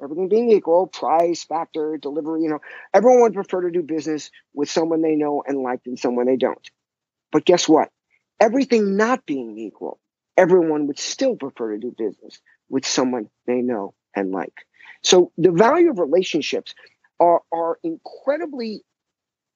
everything 0.03 0.29
being 0.29 0.51
equal, 0.51 0.87
price, 0.87 1.45
factor, 1.45 1.97
delivery, 1.97 2.43
you 2.43 2.49
know, 2.49 2.61
everyone 2.93 3.23
would 3.23 3.35
prefer 3.35 3.63
to 3.63 3.71
do 3.71 3.83
business 3.83 4.31
with 4.55 4.71
someone 4.71 5.03
they 5.03 5.15
know 5.17 5.43
and 5.47 5.59
like 5.59 5.85
than 5.85 5.97
someone 5.97 6.27
they 6.27 6.37
don't. 6.37 6.71
But 7.31 7.45
guess 7.45 7.69
what? 7.69 7.91
Everything 8.41 8.97
not 8.97 9.25
being 9.27 9.59
equal, 9.59 9.99
everyone 10.37 10.87
would 10.89 10.99
still 10.99 11.37
prefer 11.37 11.73
to 11.73 11.79
do 11.79 11.95
business 11.97 12.41
with 12.69 12.85
someone 12.85 13.29
they 13.47 13.63
know 13.63 13.95
and 14.15 14.33
like. 14.33 14.67
So 15.03 15.33
the 15.39 15.53
value 15.53 15.91
of 15.91 15.99
relationships 15.99 16.75
are, 17.21 17.43
are 17.53 17.79
incredibly 17.83 18.85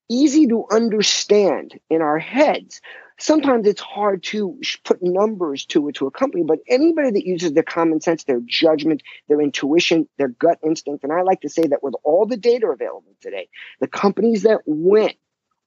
easy 0.08 0.46
to 0.48 0.64
understand 0.70 1.78
in 1.90 2.02
our 2.02 2.18
heads 2.18 2.80
sometimes 3.18 3.66
it's 3.66 3.80
hard 3.80 4.22
to 4.22 4.58
put 4.84 5.02
numbers 5.02 5.64
to 5.66 5.88
it 5.88 5.94
to 5.96 6.06
a 6.06 6.10
company, 6.10 6.44
but 6.44 6.58
anybody 6.68 7.10
that 7.10 7.26
uses 7.26 7.52
their 7.52 7.62
common 7.62 8.00
sense, 8.00 8.24
their 8.24 8.40
judgment, 8.44 9.02
their 9.28 9.40
intuition, 9.40 10.08
their 10.18 10.28
gut 10.28 10.58
instinct, 10.64 11.04
and 11.04 11.12
I 11.12 11.22
like 11.22 11.40
to 11.42 11.48
say 11.48 11.66
that 11.66 11.82
with 11.82 11.94
all 12.04 12.26
the 12.26 12.36
data 12.36 12.66
available 12.68 13.14
today, 13.20 13.48
the 13.80 13.88
companies 13.88 14.42
that 14.42 14.60
win 14.66 15.12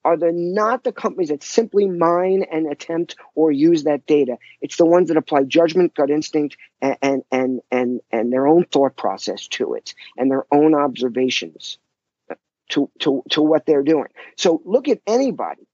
are 0.06 0.16
the 0.16 0.32
not 0.32 0.84
the 0.84 0.94
companies 0.94 1.28
that 1.30 1.44
simply 1.44 1.86
mine 1.86 2.46
and 2.50 2.72
attempt 2.72 3.18
or 3.36 3.52
use 3.52 3.84
that 3.84 4.06
data. 4.06 4.38
It's 4.62 4.78
the 4.78 4.86
ones 4.86 5.10
that 5.10 5.18
apply 5.18 5.44
judgment, 5.44 5.94
gut 5.94 6.10
instinct, 6.10 6.56
and 6.82 6.98
and 7.02 7.24
and 7.32 7.62
and, 7.70 8.00
and 8.10 8.32
their 8.32 8.48
own 8.48 8.64
thought 8.64 8.96
process 8.96 9.48
to 9.50 9.74
it 9.74 9.94
and 10.18 10.32
their 10.32 10.46
own 10.54 10.74
observations 10.74 11.78
to, 12.70 12.90
to, 13.00 13.24
to 13.32 13.42
what 13.42 13.66
they're 13.66 13.84
doing. 13.84 14.08
So 14.38 14.62
look 14.66 14.88
at 14.88 15.00
anybody 15.08 15.68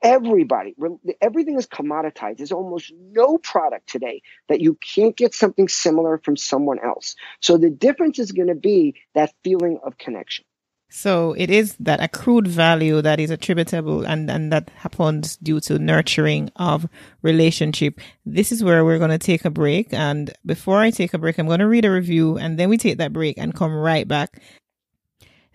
everybody 0.00 0.76
everything 1.20 1.58
is 1.58 1.66
commoditized 1.66 2.36
there's 2.36 2.52
almost 2.52 2.92
no 3.10 3.36
product 3.38 3.88
today 3.88 4.22
that 4.48 4.60
you 4.60 4.74
can't 4.76 5.16
get 5.16 5.34
something 5.34 5.66
similar 5.66 6.18
from 6.18 6.36
someone 6.36 6.78
else 6.78 7.16
so 7.40 7.56
the 7.56 7.68
difference 7.70 8.20
is 8.20 8.30
going 8.30 8.46
to 8.46 8.54
be 8.54 8.94
that 9.14 9.34
feeling 9.42 9.80
of 9.84 9.98
connection 9.98 10.44
so 10.94 11.34
it 11.38 11.48
is 11.48 11.74
that 11.80 12.02
accrued 12.02 12.46
value 12.46 13.00
that 13.00 13.18
is 13.18 13.30
attributable 13.30 14.04
and, 14.04 14.30
and 14.30 14.52
that 14.52 14.68
happens 14.76 15.38
due 15.38 15.58
to 15.60 15.78
nurturing 15.78 16.52
of 16.56 16.86
relationship. 17.22 17.98
This 18.26 18.52
is 18.52 18.62
where 18.62 18.84
we're 18.84 18.98
going 18.98 19.08
to 19.10 19.16
take 19.16 19.46
a 19.46 19.50
break. 19.50 19.94
And 19.94 20.34
before 20.44 20.80
I 20.80 20.90
take 20.90 21.14
a 21.14 21.18
break, 21.18 21.38
I'm 21.38 21.46
going 21.46 21.60
to 21.60 21.66
read 21.66 21.86
a 21.86 21.90
review 21.90 22.36
and 22.36 22.58
then 22.58 22.68
we 22.68 22.76
take 22.76 22.98
that 22.98 23.14
break 23.14 23.38
and 23.38 23.54
come 23.54 23.72
right 23.72 24.06
back. 24.06 24.42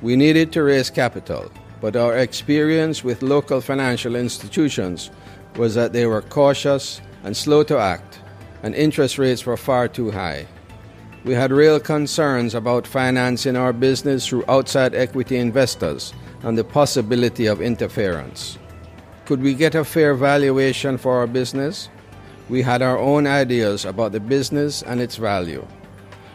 We 0.00 0.14
needed 0.14 0.52
to 0.52 0.62
raise 0.62 0.90
capital, 0.90 1.50
but 1.80 1.96
our 1.96 2.16
experience 2.16 3.02
with 3.02 3.22
local 3.22 3.60
financial 3.60 4.14
institutions 4.14 5.10
was 5.56 5.74
that 5.74 5.92
they 5.92 6.06
were 6.06 6.22
cautious 6.22 7.00
and 7.24 7.36
slow 7.36 7.64
to 7.64 7.78
act, 7.78 8.20
and 8.62 8.74
interest 8.74 9.18
rates 9.18 9.44
were 9.44 9.56
far 9.56 9.88
too 9.88 10.12
high. 10.12 10.46
We 11.24 11.34
had 11.34 11.50
real 11.50 11.80
concerns 11.80 12.54
about 12.54 12.86
financing 12.86 13.56
our 13.56 13.72
business 13.72 14.26
through 14.26 14.44
outside 14.48 14.94
equity 14.94 15.36
investors 15.36 16.14
and 16.42 16.56
the 16.56 16.64
possibility 16.64 17.46
of 17.46 17.60
interference. 17.60 18.58
Could 19.26 19.42
we 19.42 19.54
get 19.54 19.74
a 19.74 19.84
fair 19.84 20.14
valuation 20.14 20.96
for 20.96 21.16
our 21.18 21.26
business? 21.26 21.88
We 22.48 22.62
had 22.62 22.80
our 22.80 22.98
own 22.98 23.26
ideas 23.26 23.84
about 23.84 24.12
the 24.12 24.20
business 24.20 24.82
and 24.82 25.00
its 25.00 25.16
value. 25.16 25.66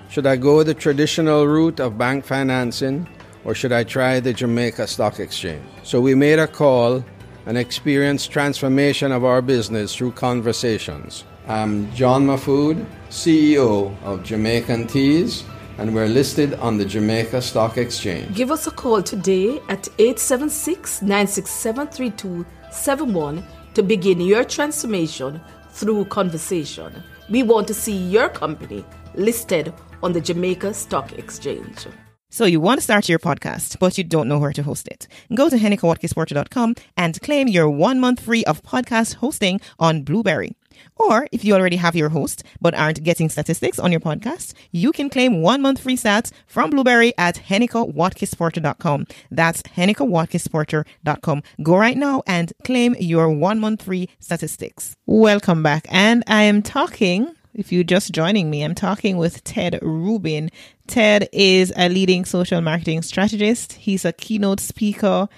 Should 0.09 0.27
I 0.27 0.35
go 0.35 0.61
the 0.61 0.75
traditional 0.75 1.47
route 1.47 1.79
of 1.79 1.97
bank 1.97 2.23
financing 2.23 3.07
or 3.45 3.55
should 3.55 3.71
I 3.71 3.83
try 3.83 4.19
the 4.19 4.31
Jamaica 4.31 4.87
Stock 4.87 5.19
Exchange? 5.19 5.65
So 5.83 5.99
we 5.99 6.13
made 6.15 6.39
a 6.39 6.47
call 6.47 7.03
and 7.45 7.57
experienced 7.57 8.31
transformation 8.31 9.11
of 9.11 9.25
our 9.25 9.41
business 9.41 9.95
through 9.95 10.11
conversations. 10.11 11.23
I'm 11.47 11.93
John 11.93 12.27
Mahfood, 12.27 12.85
CEO 13.09 14.01
of 14.03 14.23
Jamaican 14.23 14.87
Teas, 14.87 15.43
and 15.77 15.93
we're 15.93 16.07
listed 16.07 16.53
on 16.55 16.77
the 16.77 16.85
Jamaica 16.85 17.41
Stock 17.41 17.77
Exchange. 17.77 18.35
Give 18.35 18.51
us 18.51 18.67
a 18.67 18.71
call 18.71 19.01
today 19.01 19.59
at 19.69 19.87
876 19.99 21.01
967 21.01 21.87
3271 21.87 23.43
to 23.73 23.83
begin 23.83 24.21
your 24.21 24.43
transformation 24.43 25.41
through 25.71 26.05
conversation. 26.05 27.03
We 27.29 27.43
want 27.43 27.67
to 27.67 27.73
see 27.73 27.95
your 27.95 28.29
company 28.29 28.85
listed 29.15 29.73
on 30.01 30.13
the 30.13 30.21
Jamaica 30.21 30.73
Stock 30.73 31.13
Exchange. 31.13 31.87
So 32.29 32.45
you 32.45 32.59
want 32.59 32.79
to 32.79 32.83
start 32.83 33.07
your 33.07 33.19
podcast, 33.19 33.77
but 33.77 33.95
you 33.95 34.03
don't 34.03 34.27
know 34.27 34.39
where 34.39 34.53
to 34.53 34.63
host 34.63 34.87
it. 34.87 35.07
Go 35.35 35.49
to 35.49 35.55
hennekewatkisporter.com 35.55 36.75
and 36.97 37.21
claim 37.21 37.47
your 37.47 37.69
one 37.69 37.99
month 37.99 38.21
free 38.21 38.43
of 38.45 38.63
podcast 38.63 39.13
hosting 39.15 39.61
on 39.77 40.01
Blubrry. 40.01 40.55
Or 40.95 41.27
if 41.31 41.43
you 41.43 41.53
already 41.53 41.77
have 41.77 41.95
your 41.95 42.09
host 42.09 42.43
but 42.61 42.73
aren't 42.73 43.03
getting 43.03 43.29
statistics 43.29 43.79
on 43.79 43.91
your 43.91 43.99
podcast, 43.99 44.53
you 44.71 44.91
can 44.91 45.09
claim 45.09 45.41
one 45.41 45.61
month 45.61 45.79
free 45.79 45.97
stats 45.97 46.31
from 46.47 46.69
Blubrry 46.69 47.13
at 47.17 47.35
hennekewatkisporter.com. 47.35 49.07
That's 49.31 49.61
hennekewatkisporter.com. 49.61 51.43
Go 51.61 51.77
right 51.77 51.97
now 51.97 52.23
and 52.27 52.53
claim 52.63 52.95
your 52.99 53.29
one 53.29 53.59
month 53.59 53.83
free 53.83 54.09
statistics. 54.19 54.95
Welcome 55.05 55.63
back. 55.63 55.87
And 55.89 56.23
I 56.27 56.43
am 56.43 56.61
talking 56.61 57.35
if 57.53 57.71
you're 57.71 57.83
just 57.83 58.11
joining 58.11 58.49
me, 58.49 58.63
I'm 58.63 58.73
talking 58.73 59.17
with 59.17 59.43
Ted 59.43 59.77
Rubin. 59.83 60.49
Ted 60.87 61.29
is 61.31 61.71
a 61.77 61.87
leading 61.87 62.25
social 62.25 62.61
marketing 62.61 63.03
strategist. 63.03 63.73
He's 63.73 64.05
a 64.05 64.11
keynote 64.11 64.59
speaker. 64.59 65.29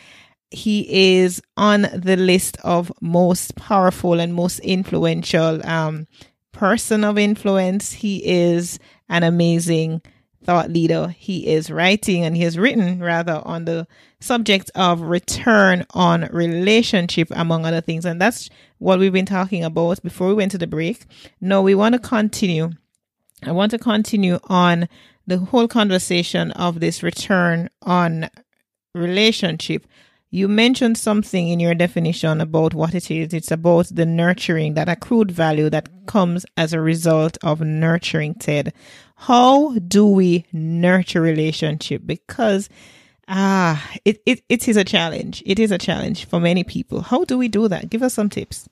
He 0.55 1.17
is 1.19 1.41
on 1.57 1.81
the 1.93 2.15
list 2.15 2.57
of 2.63 2.91
most 3.01 3.55
powerful 3.55 4.19
and 4.19 4.33
most 4.33 4.59
influential 4.59 5.65
um, 5.67 6.07
person 6.53 7.03
of 7.03 7.17
influence. 7.17 7.91
He 7.91 8.25
is 8.25 8.79
an 9.09 9.23
amazing 9.23 10.01
thought 10.45 10.69
leader. 10.69 11.09
He 11.09 11.47
is 11.47 11.69
writing 11.69 12.23
and 12.23 12.37
he 12.37 12.43
has 12.43 12.57
written 12.57 13.01
rather 13.01 13.41
on 13.43 13.65
the 13.65 13.85
subject 14.21 14.71
of 14.75 15.01
return 15.01 15.85
on 15.91 16.29
relationship, 16.31 17.27
among 17.31 17.65
other 17.65 17.81
things. 17.81 18.05
And 18.05 18.21
that's 18.21 18.49
what 18.77 18.99
we've 18.99 19.11
been 19.11 19.25
talking 19.25 19.63
about 19.63 20.01
before 20.03 20.27
we 20.27 20.35
went 20.35 20.51
to 20.51 20.57
the 20.57 20.67
break. 20.67 21.05
No, 21.41 21.61
we 21.61 21.75
want 21.75 21.93
to 21.93 21.99
continue. 21.99 22.71
I 23.43 23.51
want 23.51 23.71
to 23.71 23.77
continue 23.77 24.39
on 24.45 24.87
the 25.27 25.39
whole 25.39 25.67
conversation 25.67 26.51
of 26.51 26.79
this 26.79 27.03
return 27.03 27.69
on 27.81 28.29
relationship. 28.93 29.85
You 30.31 30.47
mentioned 30.47 30.97
something 30.97 31.47
in 31.47 31.59
your 31.59 31.75
definition 31.75 32.41
about 32.41 32.73
what 32.73 32.93
it 32.93 33.09
is. 33.09 33.33
It's 33.33 33.51
about 33.51 33.87
the 33.91 34.05
nurturing, 34.05 34.73
that 34.73 34.89
accrued 34.89 35.31
value 35.31 35.69
that 35.69 35.89
comes 36.07 36.45
as 36.57 36.73
a 36.73 36.81
result 36.81 37.37
of 37.43 37.61
nurturing 37.61 38.33
Ted. 38.35 38.73
How 39.15 39.75
do 39.79 40.05
we 40.05 40.45
nurture 40.51 41.21
relationship? 41.21 42.01
Because 42.05 42.69
ah, 43.27 43.89
it, 44.03 44.21
it, 44.25 44.43
it 44.49 44.67
is 44.67 44.77
a 44.77 44.83
challenge. 44.83 45.41
It 45.45 45.59
is 45.59 45.71
a 45.71 45.77
challenge 45.77 46.25
for 46.25 46.39
many 46.39 46.63
people. 46.63 47.01
How 47.01 47.23
do 47.23 47.37
we 47.37 47.47
do 47.47 47.67
that? 47.67 47.89
Give 47.89 48.03
us 48.03 48.13
some 48.13 48.29
tips. 48.29 48.67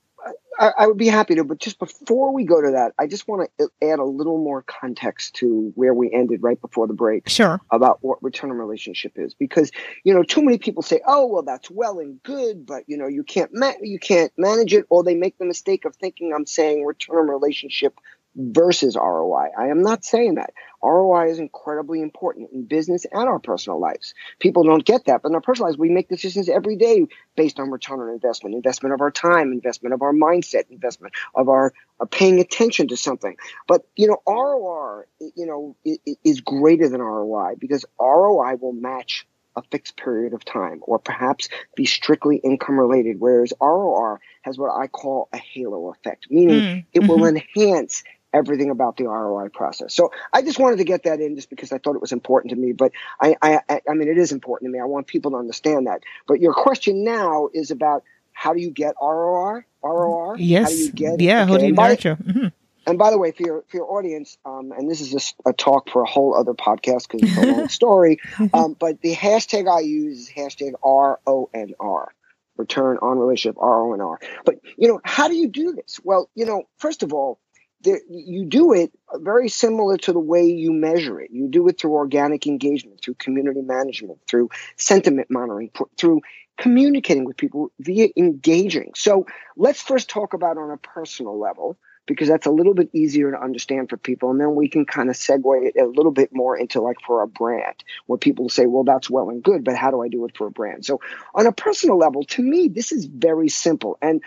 I, 0.63 0.83
I, 0.83 0.87
would 0.87 0.97
be 0.97 1.07
happy 1.07 1.35
to, 1.35 1.43
but 1.43 1.59
just 1.59 1.77
before 1.77 2.33
we 2.33 2.45
go 2.45 2.61
to 2.61 2.71
that, 2.71 2.93
I 2.97 3.05
just 3.05 3.27
want 3.27 3.49
to 3.59 3.69
add 3.81 3.99
a 3.99 4.05
little 4.05 4.37
more 4.37 4.61
context 4.61 5.35
to 5.35 5.73
where 5.75 5.93
we 5.93 6.09
ended 6.13 6.41
right 6.41 6.59
before 6.61 6.87
the 6.87 6.93
break. 6.93 7.27
Sure. 7.27 7.59
About 7.69 7.97
what 8.01 8.23
return 8.23 8.49
on 8.49 8.57
relationship 8.57 9.13
is, 9.17 9.33
because 9.33 9.71
you 10.05 10.13
know, 10.13 10.23
too 10.23 10.41
many 10.41 10.57
people 10.57 10.81
say, 10.81 11.01
"Oh, 11.05 11.25
well, 11.25 11.43
that's 11.43 11.69
well 11.69 11.99
and 11.99 12.23
good, 12.23 12.65
but 12.65 12.83
you 12.87 12.95
know, 12.95 13.07
you 13.07 13.23
can't 13.23 13.51
ma- 13.53 13.73
you 13.81 13.99
can't 13.99 14.31
manage 14.37 14.73
it," 14.73 14.85
or 14.89 15.03
they 15.03 15.15
make 15.15 15.37
the 15.37 15.45
mistake 15.45 15.83
of 15.83 15.95
thinking 15.97 16.31
I'm 16.33 16.45
saying 16.45 16.85
return 16.85 17.17
on 17.17 17.27
relationship 17.27 17.99
versus 18.35 18.95
ROI. 18.95 19.49
I 19.57 19.67
am 19.67 19.81
not 19.81 20.03
saying 20.03 20.35
that. 20.35 20.53
ROI 20.81 21.29
is 21.29 21.39
incredibly 21.39 22.01
important 22.01 22.49
in 22.51 22.63
business 22.63 23.05
and 23.11 23.29
our 23.29 23.39
personal 23.39 23.79
lives. 23.79 24.13
People 24.39 24.63
don't 24.63 24.83
get 24.83 25.05
that, 25.05 25.21
but 25.21 25.29
in 25.29 25.35
our 25.35 25.41
personal 25.41 25.69
lives, 25.69 25.77
we 25.77 25.89
make 25.89 26.09
decisions 26.09 26.49
every 26.49 26.75
day 26.75 27.05
based 27.35 27.59
on 27.59 27.69
return 27.69 27.99
on 27.99 28.09
investment, 28.09 28.55
investment 28.55 28.93
of 28.93 29.01
our 29.01 29.11
time, 29.11 29.51
investment 29.51 29.93
of 29.93 30.01
our 30.01 30.13
mindset, 30.13 30.69
investment 30.69 31.13
of 31.35 31.47
our 31.47 31.73
uh, 31.99 32.05
paying 32.05 32.39
attention 32.39 32.87
to 32.89 32.97
something. 32.97 33.37
But 33.67 33.85
you 33.95 34.07
know, 34.07 34.17
ROI, 34.27 35.03
you 35.35 35.45
know, 35.45 35.75
is 36.23 36.41
greater 36.41 36.89
than 36.89 37.01
ROI 37.01 37.55
because 37.59 37.85
ROI 37.99 38.55
will 38.55 38.73
match 38.73 39.25
a 39.55 39.61
fixed 39.71 39.97
period 39.97 40.33
of 40.33 40.43
time 40.43 40.79
or 40.81 40.99
perhaps 40.99 41.47
be 41.75 41.85
strictly 41.85 42.37
income 42.37 42.79
related, 42.79 43.19
whereas 43.19 43.53
ROR 43.61 44.19
has 44.41 44.57
what 44.57 44.71
I 44.75 44.87
call 44.87 45.29
a 45.31 45.37
halo 45.37 45.91
effect, 45.91 46.27
meaning 46.29 46.59
mm, 46.59 46.85
it 46.91 47.01
mm-hmm. 47.01 47.07
will 47.07 47.25
enhance 47.25 48.03
everything 48.33 48.69
about 48.69 48.97
the 48.97 49.05
ROI 49.05 49.49
process. 49.49 49.93
So 49.93 50.11
I 50.31 50.41
just 50.41 50.59
wanted 50.59 50.77
to 50.77 50.83
get 50.83 51.03
that 51.03 51.19
in 51.19 51.35
just 51.35 51.49
because 51.49 51.71
I 51.71 51.77
thought 51.77 51.95
it 51.95 52.01
was 52.01 52.11
important 52.11 52.51
to 52.51 52.55
me. 52.55 52.71
But 52.71 52.91
I, 53.21 53.35
I, 53.41 53.81
I 53.89 53.93
mean, 53.93 54.07
it 54.07 54.17
is 54.17 54.31
important 54.31 54.69
to 54.69 54.73
me. 54.73 54.79
I 54.79 54.85
want 54.85 55.07
people 55.07 55.31
to 55.31 55.37
understand 55.37 55.87
that. 55.87 56.01
But 56.27 56.39
your 56.39 56.53
question 56.53 57.03
now 57.03 57.49
is 57.53 57.71
about 57.71 58.03
how 58.33 58.53
do 58.53 58.61
you 58.61 58.71
get 58.71 58.95
ROR? 59.01 59.65
ROR? 59.83 60.35
Yes. 60.37 60.63
How 60.63 60.69
do 60.69 60.83
you 60.83 60.91
get? 60.91 61.21
Yeah. 61.21 61.43
Okay. 61.43 61.51
How 61.51 61.57
do 61.57 61.65
you 61.65 61.73
nurture? 61.73 62.15
Mm-hmm. 62.15 62.47
And 62.85 62.97
by 62.97 63.11
the 63.11 63.17
way, 63.17 63.31
for 63.31 63.43
your 63.43 63.63
for 63.69 63.77
your 63.77 63.91
audience, 63.97 64.37
um, 64.45 64.73
and 64.73 64.89
this 64.89 64.99
is 64.99 65.35
a, 65.45 65.49
a, 65.49 65.53
talk 65.53 65.89
for 65.89 66.01
a 66.01 66.05
whole 66.05 66.35
other 66.35 66.53
podcast 66.53 67.09
because 67.09 67.21
it's 67.29 67.37
a 67.37 67.45
long 67.45 67.69
story. 67.69 68.19
Um, 68.53 68.75
but 68.77 69.01
the 69.01 69.15
hashtag 69.15 69.71
I 69.71 69.79
use 69.81 70.23
is 70.23 70.29
hashtag 70.29 70.73
R 70.83 71.19
O 71.25 71.49
N 71.53 71.73
R, 71.79 72.13
return 72.57 72.97
on 73.01 73.19
relationship 73.19 73.57
R 73.57 73.83
O 73.83 73.93
N 73.93 74.01
R. 74.01 74.19
But 74.43 74.59
you 74.77 74.89
know, 74.89 74.99
how 75.03 75.29
do 75.29 75.35
you 75.35 75.47
do 75.47 75.73
this? 75.73 75.99
Well, 76.03 76.29
you 76.35 76.45
know, 76.45 76.63
first 76.77 77.03
of 77.03 77.13
all, 77.13 77.39
there, 77.83 78.01
you 78.09 78.45
do 78.45 78.73
it 78.73 78.91
very 79.15 79.49
similar 79.49 79.97
to 79.97 80.13
the 80.13 80.19
way 80.19 80.45
you 80.45 80.71
measure 80.71 81.19
it. 81.19 81.31
You 81.31 81.47
do 81.47 81.67
it 81.67 81.79
through 81.79 81.93
organic 81.93 82.47
engagement, 82.47 83.01
through 83.03 83.15
community 83.15 83.61
management, 83.61 84.19
through 84.27 84.49
sentiment 84.77 85.29
monitoring, 85.29 85.69
through 85.97 86.21
communicating 86.57 87.25
with 87.25 87.37
people 87.37 87.71
via 87.79 88.09
engaging. 88.15 88.91
So 88.95 89.25
let's 89.57 89.81
first 89.81 90.09
talk 90.09 90.33
about 90.33 90.57
on 90.57 90.71
a 90.71 90.77
personal 90.77 91.39
level 91.39 91.77
because 92.05 92.27
that's 92.27 92.45
a 92.45 92.51
little 92.51 92.73
bit 92.73 92.89
easier 92.93 93.31
to 93.31 93.41
understand 93.41 93.89
for 93.89 93.97
people. 93.97 94.29
And 94.29 94.39
then 94.39 94.55
we 94.55 94.67
can 94.67 94.85
kind 94.85 95.09
of 95.09 95.15
segue 95.15 95.65
it 95.67 95.81
a 95.81 95.85
little 95.85 96.11
bit 96.11 96.29
more 96.33 96.57
into 96.57 96.81
like 96.81 96.97
for 97.05 97.21
a 97.21 97.27
brand 97.27 97.83
where 98.07 98.17
people 98.17 98.49
say, 98.49 98.65
well, 98.65 98.83
that's 98.83 99.09
well 99.09 99.29
and 99.29 99.41
good, 99.41 99.63
but 99.63 99.75
how 99.75 99.89
do 99.89 100.01
I 100.01 100.09
do 100.09 100.25
it 100.25 100.35
for 100.35 100.47
a 100.47 100.51
brand? 100.51 100.85
So 100.85 100.99
on 101.33 101.45
a 101.47 101.51
personal 101.51 101.97
level, 101.97 102.23
to 102.23 102.41
me, 102.41 102.67
this 102.67 102.91
is 102.91 103.05
very 103.05 103.49
simple. 103.49 103.97
And 104.01 104.21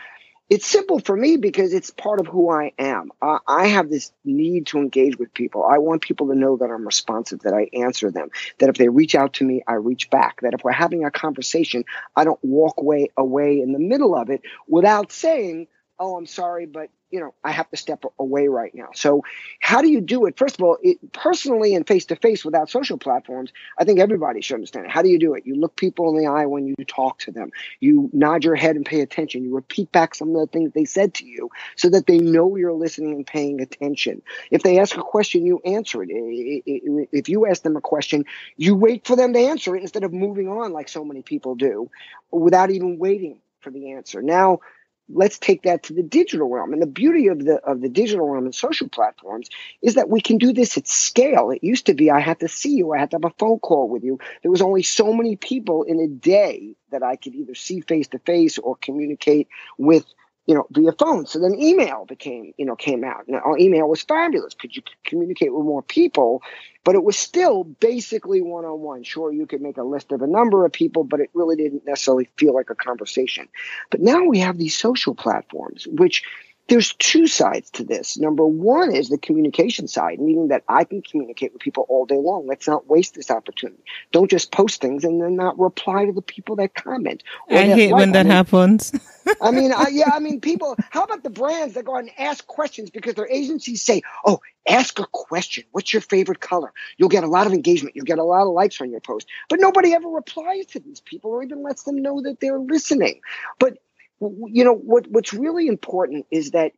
it's 0.48 0.66
simple 0.66 1.00
for 1.00 1.16
me 1.16 1.36
because 1.36 1.72
it's 1.72 1.90
part 1.90 2.20
of 2.20 2.26
who 2.26 2.50
I 2.50 2.72
am. 2.78 3.10
Uh, 3.20 3.38
I 3.48 3.66
have 3.66 3.90
this 3.90 4.12
need 4.24 4.66
to 4.68 4.78
engage 4.78 5.18
with 5.18 5.34
people. 5.34 5.64
I 5.64 5.78
want 5.78 6.02
people 6.02 6.28
to 6.28 6.36
know 6.36 6.56
that 6.58 6.70
I'm 6.70 6.86
responsive, 6.86 7.40
that 7.40 7.52
I 7.52 7.68
answer 7.72 8.10
them, 8.12 8.28
that 8.58 8.68
if 8.68 8.76
they 8.76 8.88
reach 8.88 9.16
out 9.16 9.34
to 9.34 9.44
me, 9.44 9.62
I 9.66 9.74
reach 9.74 10.08
back, 10.08 10.42
that 10.42 10.54
if 10.54 10.62
we're 10.62 10.72
having 10.72 11.04
a 11.04 11.10
conversation, 11.10 11.84
I 12.14 12.24
don't 12.24 12.42
walk 12.42 12.76
away 12.78 13.10
away 13.16 13.60
in 13.60 13.72
the 13.72 13.80
middle 13.80 14.14
of 14.14 14.30
it 14.30 14.42
without 14.68 15.10
saying, 15.10 15.66
"Oh, 15.98 16.16
I'm 16.16 16.26
sorry, 16.26 16.66
but 16.66 16.90
you 17.10 17.20
know, 17.20 17.34
I 17.44 17.52
have 17.52 17.70
to 17.70 17.76
step 17.76 18.04
away 18.18 18.48
right 18.48 18.74
now. 18.74 18.88
So, 18.94 19.22
how 19.60 19.80
do 19.80 19.88
you 19.88 20.00
do 20.00 20.26
it? 20.26 20.36
First 20.36 20.58
of 20.58 20.64
all, 20.64 20.76
it, 20.82 20.98
personally 21.12 21.74
and 21.74 21.86
face 21.86 22.04
to 22.06 22.16
face 22.16 22.44
without 22.44 22.68
social 22.68 22.98
platforms, 22.98 23.52
I 23.78 23.84
think 23.84 24.00
everybody 24.00 24.40
should 24.40 24.54
understand 24.54 24.86
it. 24.86 24.90
How 24.92 25.02
do 25.02 25.08
you 25.08 25.18
do 25.18 25.34
it? 25.34 25.46
You 25.46 25.54
look 25.54 25.76
people 25.76 26.10
in 26.10 26.22
the 26.22 26.28
eye 26.28 26.46
when 26.46 26.66
you 26.66 26.74
talk 26.86 27.18
to 27.20 27.30
them. 27.30 27.50
You 27.80 28.10
nod 28.12 28.44
your 28.44 28.56
head 28.56 28.76
and 28.76 28.84
pay 28.84 29.00
attention. 29.00 29.44
You 29.44 29.54
repeat 29.54 29.92
back 29.92 30.14
some 30.14 30.34
of 30.34 30.40
the 30.40 30.46
things 30.48 30.72
they 30.72 30.84
said 30.84 31.14
to 31.14 31.24
you 31.24 31.50
so 31.76 31.88
that 31.90 32.06
they 32.06 32.18
know 32.18 32.56
you're 32.56 32.72
listening 32.72 33.12
and 33.12 33.26
paying 33.26 33.60
attention. 33.60 34.20
If 34.50 34.62
they 34.62 34.78
ask 34.80 34.96
a 34.96 35.02
question, 35.02 35.46
you 35.46 35.60
answer 35.64 36.02
it. 36.02 36.08
If 36.10 37.28
you 37.28 37.46
ask 37.46 37.62
them 37.62 37.76
a 37.76 37.80
question, 37.80 38.24
you 38.56 38.74
wait 38.74 39.06
for 39.06 39.14
them 39.16 39.32
to 39.32 39.38
answer 39.38 39.76
it 39.76 39.82
instead 39.82 40.02
of 40.04 40.12
moving 40.12 40.48
on 40.48 40.72
like 40.72 40.88
so 40.88 41.04
many 41.04 41.22
people 41.22 41.54
do 41.54 41.88
without 42.30 42.70
even 42.70 42.98
waiting 42.98 43.40
for 43.60 43.70
the 43.70 43.92
answer. 43.92 44.22
Now, 44.22 44.60
let's 45.08 45.38
take 45.38 45.62
that 45.62 45.84
to 45.84 45.92
the 45.92 46.02
digital 46.02 46.48
realm. 46.48 46.72
And 46.72 46.82
the 46.82 46.86
beauty 46.86 47.28
of 47.28 47.44
the 47.44 47.56
of 47.56 47.80
the 47.80 47.88
digital 47.88 48.28
realm 48.28 48.44
and 48.44 48.54
social 48.54 48.88
platforms 48.88 49.48
is 49.82 49.94
that 49.94 50.08
we 50.08 50.20
can 50.20 50.38
do 50.38 50.52
this 50.52 50.76
at 50.76 50.86
scale. 50.86 51.50
It 51.50 51.62
used 51.62 51.86
to 51.86 51.94
be 51.94 52.10
I 52.10 52.20
had 52.20 52.40
to 52.40 52.48
see 52.48 52.74
you, 52.74 52.92
I 52.92 52.98
had 52.98 53.10
to 53.12 53.16
have 53.16 53.24
a 53.24 53.34
phone 53.38 53.58
call 53.58 53.88
with 53.88 54.04
you. 54.04 54.18
There 54.42 54.50
was 54.50 54.62
only 54.62 54.82
so 54.82 55.12
many 55.12 55.36
people 55.36 55.84
in 55.84 56.00
a 56.00 56.08
day 56.08 56.74
that 56.90 57.02
I 57.02 57.16
could 57.16 57.34
either 57.34 57.54
see 57.54 57.80
face 57.80 58.08
to 58.08 58.18
face 58.18 58.58
or 58.58 58.76
communicate 58.76 59.48
with 59.78 60.04
you 60.46 60.54
know, 60.54 60.66
via 60.70 60.92
phone. 60.92 61.26
So 61.26 61.38
then 61.40 61.54
email 61.54 62.04
became, 62.04 62.54
you 62.56 62.64
know, 62.64 62.76
came 62.76 63.04
out. 63.04 63.24
Now 63.26 63.56
email 63.58 63.88
was 63.88 64.02
fabulous 64.02 64.54
because 64.54 64.76
you 64.76 64.82
could 64.82 65.02
communicate 65.04 65.52
with 65.52 65.64
more 65.64 65.82
people, 65.82 66.42
but 66.84 66.94
it 66.94 67.02
was 67.02 67.18
still 67.18 67.64
basically 67.64 68.40
one 68.40 68.64
on 68.64 68.80
one. 68.80 69.02
Sure, 69.02 69.32
you 69.32 69.46
could 69.46 69.60
make 69.60 69.76
a 69.76 69.82
list 69.82 70.12
of 70.12 70.22
a 70.22 70.26
number 70.26 70.64
of 70.64 70.72
people, 70.72 71.02
but 71.02 71.20
it 71.20 71.30
really 71.34 71.56
didn't 71.56 71.84
necessarily 71.84 72.28
feel 72.36 72.54
like 72.54 72.70
a 72.70 72.76
conversation. 72.76 73.48
But 73.90 74.00
now 74.00 74.24
we 74.24 74.38
have 74.38 74.56
these 74.56 74.78
social 74.78 75.14
platforms, 75.14 75.86
which 75.88 76.22
there's 76.68 76.94
two 76.94 77.26
sides 77.26 77.70
to 77.72 77.84
this. 77.84 78.18
Number 78.18 78.44
one 78.44 78.94
is 78.94 79.08
the 79.08 79.18
communication 79.18 79.86
side, 79.86 80.18
meaning 80.18 80.48
that 80.48 80.64
I 80.68 80.84
can 80.84 81.00
communicate 81.00 81.52
with 81.52 81.62
people 81.62 81.86
all 81.88 82.06
day 82.06 82.16
long. 82.16 82.46
Let's 82.46 82.66
not 82.66 82.88
waste 82.88 83.14
this 83.14 83.30
opportunity. 83.30 83.82
Don't 84.10 84.30
just 84.30 84.50
post 84.50 84.80
things 84.80 85.04
and 85.04 85.22
then 85.22 85.36
not 85.36 85.58
reply 85.58 86.06
to 86.06 86.12
the 86.12 86.22
people 86.22 86.56
that 86.56 86.74
comment. 86.74 87.22
I 87.48 87.64
hate 87.64 87.92
like. 87.92 88.00
when 88.00 88.12
that 88.12 88.20
I 88.20 88.22
mean, 88.24 88.32
happens. 88.32 88.92
I 89.40 89.50
mean, 89.52 89.72
I, 89.72 89.88
yeah, 89.90 90.10
I 90.12 90.18
mean, 90.18 90.40
people, 90.40 90.76
how 90.90 91.04
about 91.04 91.22
the 91.22 91.30
brands 91.30 91.74
that 91.74 91.84
go 91.84 91.94
out 91.94 92.00
and 92.00 92.10
ask 92.18 92.46
questions 92.46 92.90
because 92.90 93.14
their 93.14 93.28
agencies 93.28 93.82
say, 93.82 94.02
oh, 94.24 94.40
ask 94.68 94.98
a 94.98 95.06
question. 95.12 95.64
What's 95.70 95.92
your 95.92 96.02
favorite 96.02 96.40
color? 96.40 96.72
You'll 96.96 97.08
get 97.08 97.24
a 97.24 97.28
lot 97.28 97.46
of 97.46 97.52
engagement. 97.52 97.94
You'll 97.94 98.04
get 98.04 98.18
a 98.18 98.24
lot 98.24 98.42
of 98.42 98.52
likes 98.52 98.80
on 98.80 98.90
your 98.90 99.00
post. 99.00 99.28
But 99.48 99.60
nobody 99.60 99.94
ever 99.94 100.08
replies 100.08 100.66
to 100.66 100.80
these 100.80 101.00
people 101.00 101.30
or 101.30 101.42
even 101.44 101.62
lets 101.62 101.84
them 101.84 102.02
know 102.02 102.22
that 102.22 102.40
they're 102.40 102.58
listening. 102.58 103.20
But 103.58 103.78
you 104.20 104.64
know 104.64 104.74
what 104.74 105.06
what's 105.10 105.34
really 105.34 105.66
important 105.66 106.26
is 106.30 106.52
that 106.52 106.72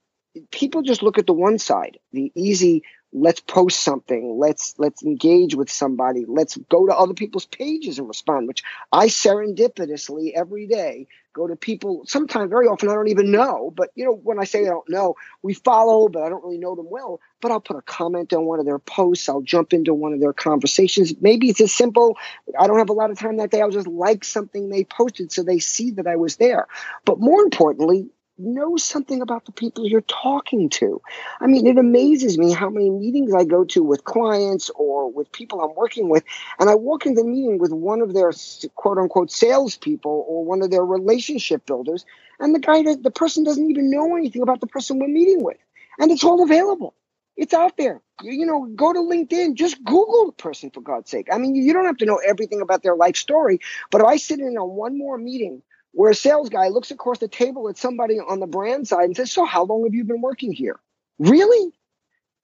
people 0.51 0.83
just 0.83 1.03
look 1.03 1.19
at 1.19 1.27
the 1.27 1.33
one 1.33 1.59
side 1.59 1.99
the 2.13 2.33
easy 2.35 2.83
let's 3.13 3.41
post 3.41 3.81
something. 3.81 4.39
Let's 4.39 4.75
let's 4.79 5.03
engage 5.03 5.55
with 5.55 5.71
somebody. 5.71 6.25
Let's 6.27 6.57
go 6.57 6.87
to 6.87 6.95
other 6.95 7.15
people's 7.15 7.47
pages 7.47 7.99
and 7.99 8.07
respond 8.07 8.47
which 8.47 8.63
i 8.93 9.07
serendipitously 9.07 10.33
every 10.35 10.67
day 10.67 11.07
go 11.33 11.47
to 11.47 11.57
people. 11.57 12.03
Sometimes 12.07 12.51
very 12.51 12.67
often 12.67 12.89
i 12.89 12.95
don't 12.95 13.09
even 13.09 13.31
know 13.31 13.73
but 13.75 13.91
you 13.95 14.05
know 14.05 14.13
when 14.13 14.39
i 14.39 14.45
say 14.45 14.63
i 14.63 14.69
don't 14.69 14.89
know 14.89 15.15
we 15.43 15.55
follow 15.55 16.09
but 16.09 16.23
i 16.23 16.29
don't 16.29 16.45
really 16.45 16.59
know 16.59 16.75
them 16.75 16.89
well 16.91 17.21
but 17.41 17.51
i'll 17.51 17.61
put 17.61 17.77
a 17.77 17.83
comment 17.83 18.33
on 18.33 18.45
one 18.45 18.61
of 18.61 18.67
their 18.67 18.79
posts. 18.79 19.29
I'll 19.29 19.41
jump 19.41 19.73
into 19.73 19.95
one 19.95 20.13
of 20.13 20.21
their 20.21 20.33
conversations. 20.33 21.15
Maybe 21.21 21.49
it's 21.49 21.61
as 21.61 21.73
simple. 21.73 22.19
I 22.59 22.67
don't 22.67 22.79
have 22.79 22.91
a 22.91 22.95
lot 22.95 23.11
of 23.11 23.19
time 23.19 23.37
that 23.39 23.51
day. 23.51 23.61
I'll 23.61 23.71
just 23.71 23.87
like 23.87 24.25
something 24.25 24.69
they 24.69 24.85
posted 24.85 25.33
so 25.33 25.43
they 25.43 25.59
see 25.61 25.93
that 25.93 26.07
i 26.07 26.17
was 26.17 26.37
there. 26.37 26.67
But 27.05 27.21
more 27.21 27.43
importantly 27.43 28.11
know 28.39 28.77
something 28.77 29.21
about 29.21 29.45
the 29.45 29.53
people 29.53 29.87
you're 29.87 30.01
talking 30.03 30.69
to. 30.71 31.01
I 31.41 31.47
mean, 31.47 31.67
it 31.67 31.79
amazes 31.79 32.39
me 32.39 32.53
how 32.53 32.71
many 32.71 32.91
meetings 32.91 33.35
I 33.35 33.45
go 33.45 33.65
to 33.67 33.83
with 33.83 34.05
clients 34.05 34.71
or 34.75 35.11
with 35.11 35.31
people 35.33 35.61
I'm 35.61 35.75
working 35.75 36.09
with, 36.09 36.25
and 36.59 36.71
I 36.71 36.75
walk 36.75 37.07
into 37.07 37.23
the 37.23 37.29
meeting 37.29 37.59
with 37.59 37.73
one 37.73 38.01
of 38.01 38.15
their 38.15 38.33
quote 38.77 38.99
unquote 38.99 39.31
salespeople 39.31 40.25
or 40.29 40.45
one 40.45 40.63
of 40.63 40.71
their 40.71 40.85
relationship 40.85 41.67
builders, 41.67 42.05
and 42.39 42.55
the 42.55 42.61
guy, 42.61 42.83
the 42.83 43.11
person 43.11 43.45
doesn't 43.45 43.71
even 43.71 43.91
know 43.91 44.17
anything 44.17 44.43
about 44.43 44.61
the 44.61 44.67
person 44.67 44.99
we're 44.99 45.09
meeting 45.09 45.43
with, 45.43 45.59
and 45.99 46.11
it's 46.11 46.25
all 46.25 46.43
available. 46.43 46.95
It's 47.37 47.55
out 47.55 47.77
there. 47.77 48.03
You, 48.21 48.47
know, 48.47 48.67
go 48.75 48.93
to 48.93 48.99
LinkedIn, 48.99 49.55
just 49.55 49.83
Google 49.85 50.27
the 50.27 50.33
person 50.33 50.71
for 50.71 50.81
God's 50.81 51.09
sake. 51.09 51.29
I 51.33 51.39
mean, 51.39 51.55
you 51.55 51.73
don't 51.73 51.85
have 51.85 51.99
to 51.99 52.05
know 52.05 52.17
everything 52.17 52.61
about 52.61 52.83
their 52.83 52.97
life 52.97 53.17
story, 53.17 53.61
but 53.93 54.01
if 54.01 54.09
I 54.09 54.17
sit 54.17 54.41
in 54.41 54.59
on 54.59 54.71
one 54.71 54.99
more 54.99 55.17
meeting 55.17 55.63
where 55.99 56.13
a 56.13 56.15
sales 56.15 56.49
guy 56.49 56.69
looks 56.69 56.93
across 56.93 57.19
the 57.19 57.27
table 57.27 57.69
at 57.69 57.77
somebody 57.77 58.21
on 58.21 58.39
the 58.39 58.47
brand 58.47 58.87
side 58.87 59.07
and 59.07 59.17
says, 59.17 59.33
So, 59.33 59.45
how 59.45 59.65
long 59.65 59.83
have 59.83 59.95
you 59.95 60.05
been 60.05 60.21
working 60.21 60.53
here? 60.53 60.79
Really? 61.19 61.73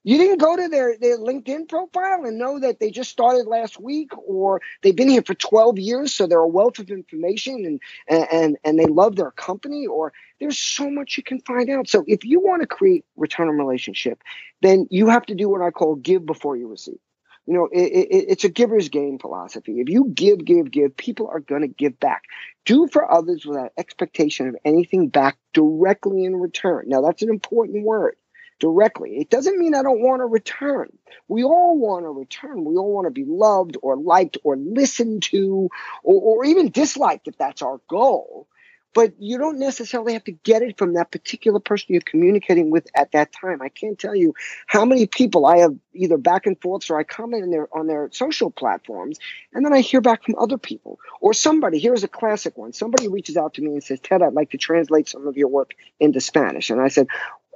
You 0.03 0.19
didn't 0.19 0.39
go 0.39 0.57
to 0.57 0.67
their, 0.69 0.99
their 0.99 1.17
LinkedIn 1.17 1.69
profile 1.69 2.25
and 2.25 2.37
know 2.37 2.59
that 2.59 2.81
they 2.81 2.91
just 2.91 3.11
started 3.11 3.47
last 3.47 3.79
week 3.81 4.11
or 4.27 4.61
they've 4.83 4.97
been 4.97 5.09
here 5.09 5.23
for 5.23 5.35
12 5.35 5.79
years, 5.79 6.13
so 6.13 6.27
they're 6.27 6.41
a 6.41 6.49
wealth 6.49 6.81
of 6.81 6.91
information 6.91 7.65
and, 7.65 8.27
and, 8.33 8.59
and 8.65 8.77
they 8.77 8.87
love 8.87 9.15
their 9.15 9.31
company, 9.31 9.87
or 9.87 10.13
there's 10.41 10.59
so 10.59 10.91
much 10.91 11.17
you 11.17 11.23
can 11.23 11.39
find 11.43 11.71
out. 11.71 11.89
So 11.89 12.03
if 12.09 12.25
you 12.25 12.41
want 12.41 12.63
to 12.63 12.67
create 12.67 13.05
return 13.15 13.49
on 13.49 13.57
relationship, 13.57 14.21
then 14.63 14.89
you 14.91 15.07
have 15.11 15.27
to 15.27 15.35
do 15.37 15.49
what 15.49 15.63
I 15.63 15.71
call 15.71 15.95
give 15.95 16.27
before 16.27 16.57
you 16.57 16.67
receive 16.67 16.99
you 17.47 17.55
know, 17.55 17.69
it, 17.73 17.83
it, 17.83 18.25
it's 18.29 18.45
a 18.45 18.49
giver's 18.49 18.89
game 18.89 19.19
philosophy. 19.19 19.81
If 19.81 19.89
you 19.89 20.07
give, 20.15 20.45
give, 20.45 20.71
give, 20.71 20.97
people 20.97 21.29
are 21.29 21.41
going 21.41 21.63
to 21.63 21.69
give 21.69 21.99
back. 22.01 22.25
Do 22.65 22.89
for 22.89 23.11
others 23.11 23.45
without 23.45 23.73
expectation 23.77 24.49
of 24.49 24.57
anything 24.65 25.09
back 25.09 25.37
directly 25.53 26.25
in 26.25 26.37
return. 26.37 26.85
Now, 26.89 27.03
that's 27.03 27.23
an 27.23 27.29
important 27.29 27.85
word 27.85 28.17
directly. 28.61 29.19
It 29.19 29.29
doesn't 29.29 29.59
mean 29.59 29.75
I 29.75 29.83
don't 29.83 30.01
want 30.01 30.21
to 30.21 30.27
return. 30.27 30.89
We 31.29 31.45
all 31.45 31.79
want 31.79 32.05
to 32.05 32.11
return. 32.11 32.65
We 32.65 32.77
all 32.77 32.95
want 32.95 33.07
to 33.07 33.11
be 33.11 33.25
loved 33.27 33.77
or 33.83 33.97
liked 33.97 34.39
or 34.43 34.57
listened 34.57 35.25
to 35.25 35.69
or, 36.03 36.39
or 36.39 36.45
even 36.45 36.71
disliked 36.71 37.29
if 37.29 37.37
that's 37.37 37.63
our 37.63 37.81
goal 37.89 38.49
but 38.95 39.13
you 39.19 39.37
don't 39.37 39.59
necessarily 39.59 40.13
have 40.13 40.25
to 40.25 40.33
get 40.33 40.63
it 40.63 40.79
from 40.79 40.95
that 40.95 41.11
particular 41.11 41.59
person 41.59 41.89
you're 41.91 42.01
communicating 42.01 42.71
with 42.71 42.87
at 42.95 43.13
that 43.13 43.33
time. 43.33 43.61
I 43.61 43.69
can't 43.69 43.99
tell 43.99 44.15
you 44.15 44.35
how 44.67 44.85
many 44.85 45.07
people 45.07 45.45
I 45.47 45.59
have 45.59 45.75
either 45.93 46.17
back 46.17 46.47
and 46.47 46.59
forths 46.61 46.89
or 46.89 46.99
I 46.99 47.03
comment 47.03 47.43
in 47.43 47.51
their 47.51 47.69
on 47.77 47.89
their 47.89 48.09
social 48.13 48.51
platforms, 48.51 49.19
and 49.53 49.65
then 49.65 49.73
I 49.73 49.81
hear 49.81 50.01
back 50.01 50.25
from 50.25 50.37
other 50.39 50.57
people 50.57 50.99
or 51.21 51.35
somebody. 51.35 51.79
Here's 51.79 52.05
a 52.05 52.09
classic 52.09 52.57
one. 52.57 52.73
Somebody 52.73 53.09
reaches 53.09 53.37
out 53.37 53.55
to 53.55 53.63
me 53.63 53.73
and 53.73 53.83
says, 53.83 54.01
"Ted, 54.01 54.23
I'd 54.23 54.33
like 54.33 54.51
to 54.51 54.59
translate 54.59 55.09
some 55.09 55.27
of 55.27 55.37
your 55.37 55.49
work 55.49 55.75
into 55.99 56.21
Spanish," 56.21 56.71
and 56.71 56.81
I 56.81 56.89
said, 56.89 57.09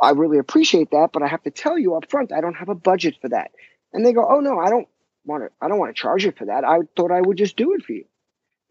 "I 0.03 0.11
really 0.11 0.39
appreciate 0.39 0.91
that, 0.91 1.11
but 1.13 1.23
I 1.23 1.29
have 1.29 1.43
to 1.45 1.51
tell 1.51 1.79
you 1.79 1.95
up 1.95 2.11
front, 2.11 2.33
I 2.33 2.41
don't 2.41 2.57
have 2.57 2.69
a 2.69 2.75
budget 2.75 3.17
for 3.21 3.29
that." 3.29 3.53
And 3.93 4.05
they 4.05 4.13
go, 4.13 4.27
"Oh 4.29 4.41
no, 4.41 4.59
I 4.59 4.71
don't 4.71 4.89
want 5.25 5.45
to. 5.45 5.51
I 5.61 5.69
don't 5.69 5.79
want 5.79 5.95
to 5.95 6.01
charge 6.01 6.25
you 6.25 6.33
for 6.33 6.47
that. 6.47 6.65
I 6.65 6.81
thought 6.97 7.13
I 7.13 7.21
would 7.21 7.39
just 7.39 7.57
do 7.57 7.75
it 7.75 7.85
for 7.85 7.93
you." 7.93 8.05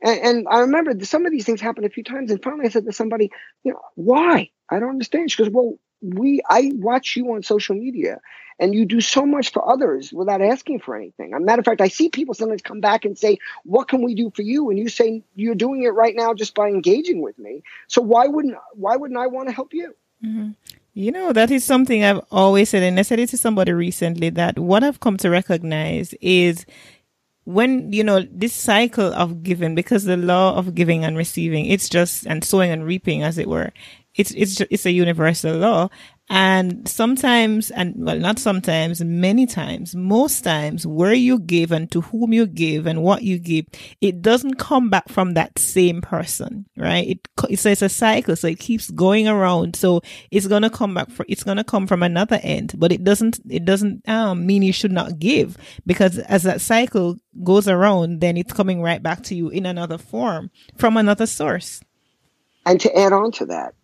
And, 0.01 0.19
and 0.19 0.47
I 0.49 0.60
remember 0.60 0.93
some 1.05 1.25
of 1.25 1.31
these 1.31 1.45
things 1.45 1.62
happened 1.62 1.86
a 1.86 1.89
few 1.89 2.03
times. 2.03 2.31
And 2.31 2.41
finally 2.41 2.65
I 2.65 2.69
said 2.69 2.86
to 2.86 2.93
somebody, 2.93 3.31
you 3.63 3.73
know, 3.73 3.81
why? 3.95 4.51
I 4.69 4.79
don't 4.79 4.89
understand. 4.89 5.31
She 5.31 5.43
goes, 5.43 5.51
well, 5.51 5.77
we, 6.01 6.41
I 6.47 6.71
watch 6.75 7.15
you 7.15 7.33
on 7.33 7.41
social 7.43 7.75
media 7.75 8.19
and 8.60 8.73
you 8.73 8.86
do 8.86 9.01
so 9.01 9.25
much 9.25 9.51
for 9.51 9.67
others 9.67 10.12
without 10.13 10.41
asking 10.41 10.79
for 10.79 10.95
anything. 10.95 11.33
As 11.33 11.41
a 11.41 11.43
matter 11.43 11.60
of 11.60 11.65
fact, 11.65 11.81
I 11.81 11.88
see 11.88 12.10
people 12.10 12.33
sometimes 12.33 12.62
come 12.62 12.81
back 12.81 13.05
and 13.05 13.17
say, 13.17 13.38
what 13.63 13.88
can 13.88 14.03
we 14.03 14.13
do 14.15 14.31
for 14.36 14.41
you? 14.41 14.69
And 14.69 14.77
you 14.77 14.89
say, 14.89 15.23
you're 15.36 15.55
doing 15.55 15.83
it 15.83 15.89
right 15.89 16.15
now 16.15 16.33
just 16.33 16.53
by 16.53 16.67
engaging 16.67 17.21
with 17.21 17.38
me. 17.39 17.63
So 17.88 18.01
why 18.01 18.27
wouldn't, 18.27 18.55
why 18.73 18.95
wouldn't 18.95 19.19
I 19.19 19.27
want 19.27 19.49
to 19.49 19.55
help 19.55 19.73
you? 19.73 19.95
Mm-hmm. 20.23 20.51
You 20.93 21.12
know, 21.12 21.31
that 21.31 21.51
is 21.51 21.63
something 21.63 22.03
I've 22.03 22.25
always 22.31 22.69
said, 22.69 22.81
and 22.81 22.97
I 22.97 23.03
said 23.03 23.19
it 23.19 23.29
to 23.29 23.38
somebody 23.38 23.71
recently 23.71 24.31
that 24.31 24.57
what 24.57 24.83
I've 24.83 24.99
come 24.99 25.17
to 25.17 25.29
recognize 25.29 26.15
is 26.21 26.65
when 27.47 27.93
you 27.93 28.03
know 28.03 28.27
this 28.29 28.51
cycle 28.51 29.13
of 29.13 29.41
giving 29.41 29.73
because 29.73 30.03
the 30.03 30.17
law 30.17 30.53
of 30.57 30.75
giving 30.75 31.05
and 31.05 31.15
receiving 31.15 31.65
it's 31.65 31.88
just 31.88 32.27
and 32.27 32.43
sowing 32.43 32.69
and 32.69 32.83
reaping 32.83 33.23
as 33.23 33.38
it 33.38 33.47
were 33.47 33.71
it's 34.15 34.31
it's 34.31 34.60
it's 34.69 34.86
a 34.86 34.91
universal 34.91 35.55
law 35.55 35.88
and 36.30 36.86
sometimes, 36.90 37.72
and 37.72 37.94
well, 37.98 38.20
not 38.20 38.38
sometimes, 38.38 39.02
many 39.02 39.46
times, 39.46 39.96
most 39.96 40.42
times, 40.42 40.86
where 40.86 41.13
you 41.13 41.40
give 41.40 41.72
and 41.72 41.90
to 41.92 42.02
whom 42.02 42.34
you 42.34 42.46
give 42.46 42.86
and 42.86 43.02
what 43.02 43.24
you 43.24 43.40
give, 43.40 43.66
it 44.02 44.22
doesn't 44.22 44.56
come 44.56 44.90
back 44.90 45.08
from 45.08 45.36
that 45.36 45.58
same 45.58 46.02
person, 46.02 46.66
right? 46.76 47.08
It, 47.08 47.58
so 47.58 47.70
it's 47.70 47.82
a 47.82 47.88
cycle. 47.88 48.36
So 48.36 48.50
it 48.50 48.60
keeps 48.60 48.92
going 48.92 49.30
around. 49.30 49.78
So 49.78 50.02
it's 50.30 50.48
to 50.48 50.70
come 50.70 50.96
back 50.96 51.10
for, 51.12 51.26
it's 51.30 51.46
to 51.46 51.63
come 51.63 51.88
from 51.88 52.04
another 52.04 52.42
end, 52.44 52.74
but 52.78 52.92
it 52.92 53.06
doesn't, 53.06 53.40
it 53.50 53.63
doesn't 53.63 54.08
um, 54.10 54.46
mean 54.46 54.63
you 54.63 54.74
should 54.74 54.92
not 54.92 55.20
give 55.20 55.56
because 55.86 56.18
as 56.20 56.44
that 56.44 56.60
cycle 56.60 57.18
goes 57.42 57.70
around, 57.70 58.20
then 58.20 58.36
it's 58.36 58.52
coming 58.52 58.82
right 58.82 59.02
back 59.02 59.24
to 59.24 59.36
you 59.36 59.48
in 59.48 59.66
another 59.66 59.98
form 59.98 60.52
from 60.78 60.98
another 60.98 61.26
source. 61.26 61.80
And 62.66 62.82
to 62.82 62.98
add 62.98 63.13
on 63.13 63.32
to 63.34 63.46
that, 63.46 63.76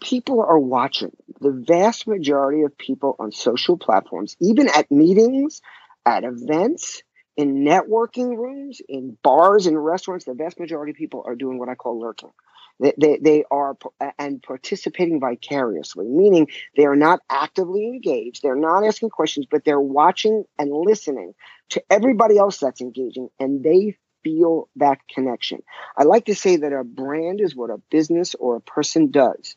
people 0.00 0.40
are 0.40 0.58
watching. 0.58 1.12
The 1.40 1.64
vast 1.66 2.06
majority 2.06 2.62
of 2.62 2.76
people 2.76 3.16
on 3.18 3.32
social 3.32 3.78
platforms, 3.78 4.36
even 4.40 4.68
at 4.68 4.90
meetings, 4.90 5.62
at 6.04 6.24
events, 6.24 7.02
in 7.36 7.64
networking 7.64 8.36
rooms, 8.36 8.80
in 8.88 9.16
bars 9.22 9.66
and 9.66 9.82
restaurants, 9.82 10.26
the 10.26 10.34
vast 10.34 10.60
majority 10.60 10.90
of 10.90 10.96
people 10.96 11.22
are 11.26 11.34
doing 11.34 11.58
what 11.58 11.68
I 11.68 11.74
call 11.74 11.98
lurking. 11.98 12.30
They, 12.78 12.94
they, 12.98 13.18
they 13.18 13.44
are 13.50 13.76
and 14.18 14.42
participating 14.42 15.20
vicariously, 15.20 16.06
meaning 16.08 16.48
they 16.76 16.86
are 16.86 16.96
not 16.96 17.20
actively 17.30 17.84
engaged. 17.86 18.42
They're 18.42 18.56
not 18.56 18.84
asking 18.84 19.10
questions, 19.10 19.46
but 19.50 19.64
they're 19.64 19.80
watching 19.80 20.44
and 20.58 20.70
listening 20.72 21.34
to 21.70 21.82
everybody 21.90 22.38
else 22.38 22.58
that's 22.58 22.80
engaging, 22.80 23.28
and 23.38 23.62
they 23.62 23.96
feel 24.24 24.68
that 24.76 24.98
connection. 25.12 25.62
I 25.96 26.04
like 26.04 26.26
to 26.26 26.34
say 26.34 26.56
that 26.56 26.72
a 26.72 26.84
brand 26.84 27.40
is 27.40 27.54
what 27.56 27.70
a 27.70 27.80
business 27.90 28.34
or 28.34 28.56
a 28.56 28.60
person 28.60 29.10
does 29.10 29.56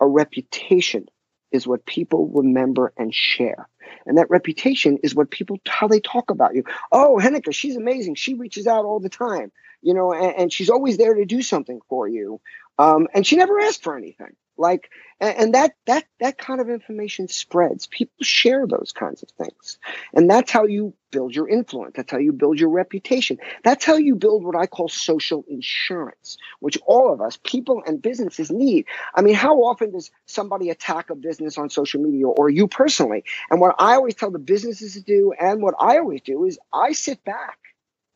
a 0.00 0.06
reputation 0.06 1.06
is 1.54 1.66
what 1.66 1.86
people 1.86 2.26
remember 2.26 2.92
and 2.98 3.14
share. 3.14 3.68
And 4.06 4.18
that 4.18 4.28
reputation 4.28 4.98
is 5.04 5.14
what 5.14 5.30
people, 5.30 5.58
how 5.68 5.86
they 5.86 6.00
talk 6.00 6.30
about 6.30 6.54
you. 6.54 6.64
Oh, 6.90 7.18
Henneke, 7.22 7.54
she's 7.54 7.76
amazing. 7.76 8.16
She 8.16 8.34
reaches 8.34 8.66
out 8.66 8.84
all 8.84 8.98
the 8.98 9.08
time, 9.08 9.52
you 9.80 9.94
know, 9.94 10.12
and, 10.12 10.34
and 10.36 10.52
she's 10.52 10.68
always 10.68 10.96
there 10.98 11.14
to 11.14 11.24
do 11.24 11.42
something 11.42 11.80
for 11.88 12.08
you. 12.08 12.40
Um, 12.76 13.06
and 13.14 13.24
she 13.24 13.36
never 13.36 13.60
asked 13.60 13.84
for 13.84 13.96
anything. 13.96 14.34
Like, 14.56 14.90
and, 15.20 15.54
that 15.54 15.72
that 15.86 16.04
that 16.20 16.38
kind 16.38 16.60
of 16.60 16.68
information 16.68 17.28
spreads. 17.28 17.86
People 17.86 18.14
share 18.22 18.66
those 18.66 18.92
kinds 18.94 19.22
of 19.22 19.30
things, 19.30 19.78
and 20.12 20.30
that's 20.30 20.50
how 20.50 20.64
you 20.64 20.94
build 21.10 21.34
your 21.34 21.48
influence. 21.48 21.94
That's 21.96 22.10
how 22.10 22.18
you 22.18 22.32
build 22.32 22.60
your 22.60 22.70
reputation. 22.70 23.38
That's 23.62 23.84
how 23.84 23.96
you 23.96 24.14
build 24.14 24.44
what 24.44 24.56
I 24.56 24.66
call 24.66 24.88
social 24.88 25.44
insurance, 25.48 26.36
which 26.60 26.78
all 26.86 27.12
of 27.12 27.20
us, 27.20 27.38
people 27.42 27.82
and 27.86 28.00
businesses, 28.00 28.50
need. 28.50 28.86
I 29.14 29.22
mean, 29.22 29.34
how 29.34 29.62
often 29.64 29.90
does 29.92 30.10
somebody 30.26 30.70
attack 30.70 31.10
a 31.10 31.14
business 31.14 31.58
on 31.58 31.70
social 31.70 32.00
media, 32.00 32.26
or 32.26 32.48
you 32.48 32.68
personally? 32.68 33.24
And 33.50 33.60
what 33.60 33.74
I 33.78 33.94
always 33.94 34.14
tell 34.14 34.30
the 34.30 34.38
businesses 34.38 34.94
to 34.94 35.00
do, 35.00 35.32
and 35.38 35.62
what 35.62 35.74
I 35.80 35.98
always 35.98 36.20
do, 36.20 36.44
is 36.44 36.58
I 36.72 36.92
sit 36.92 37.24
back 37.24 37.58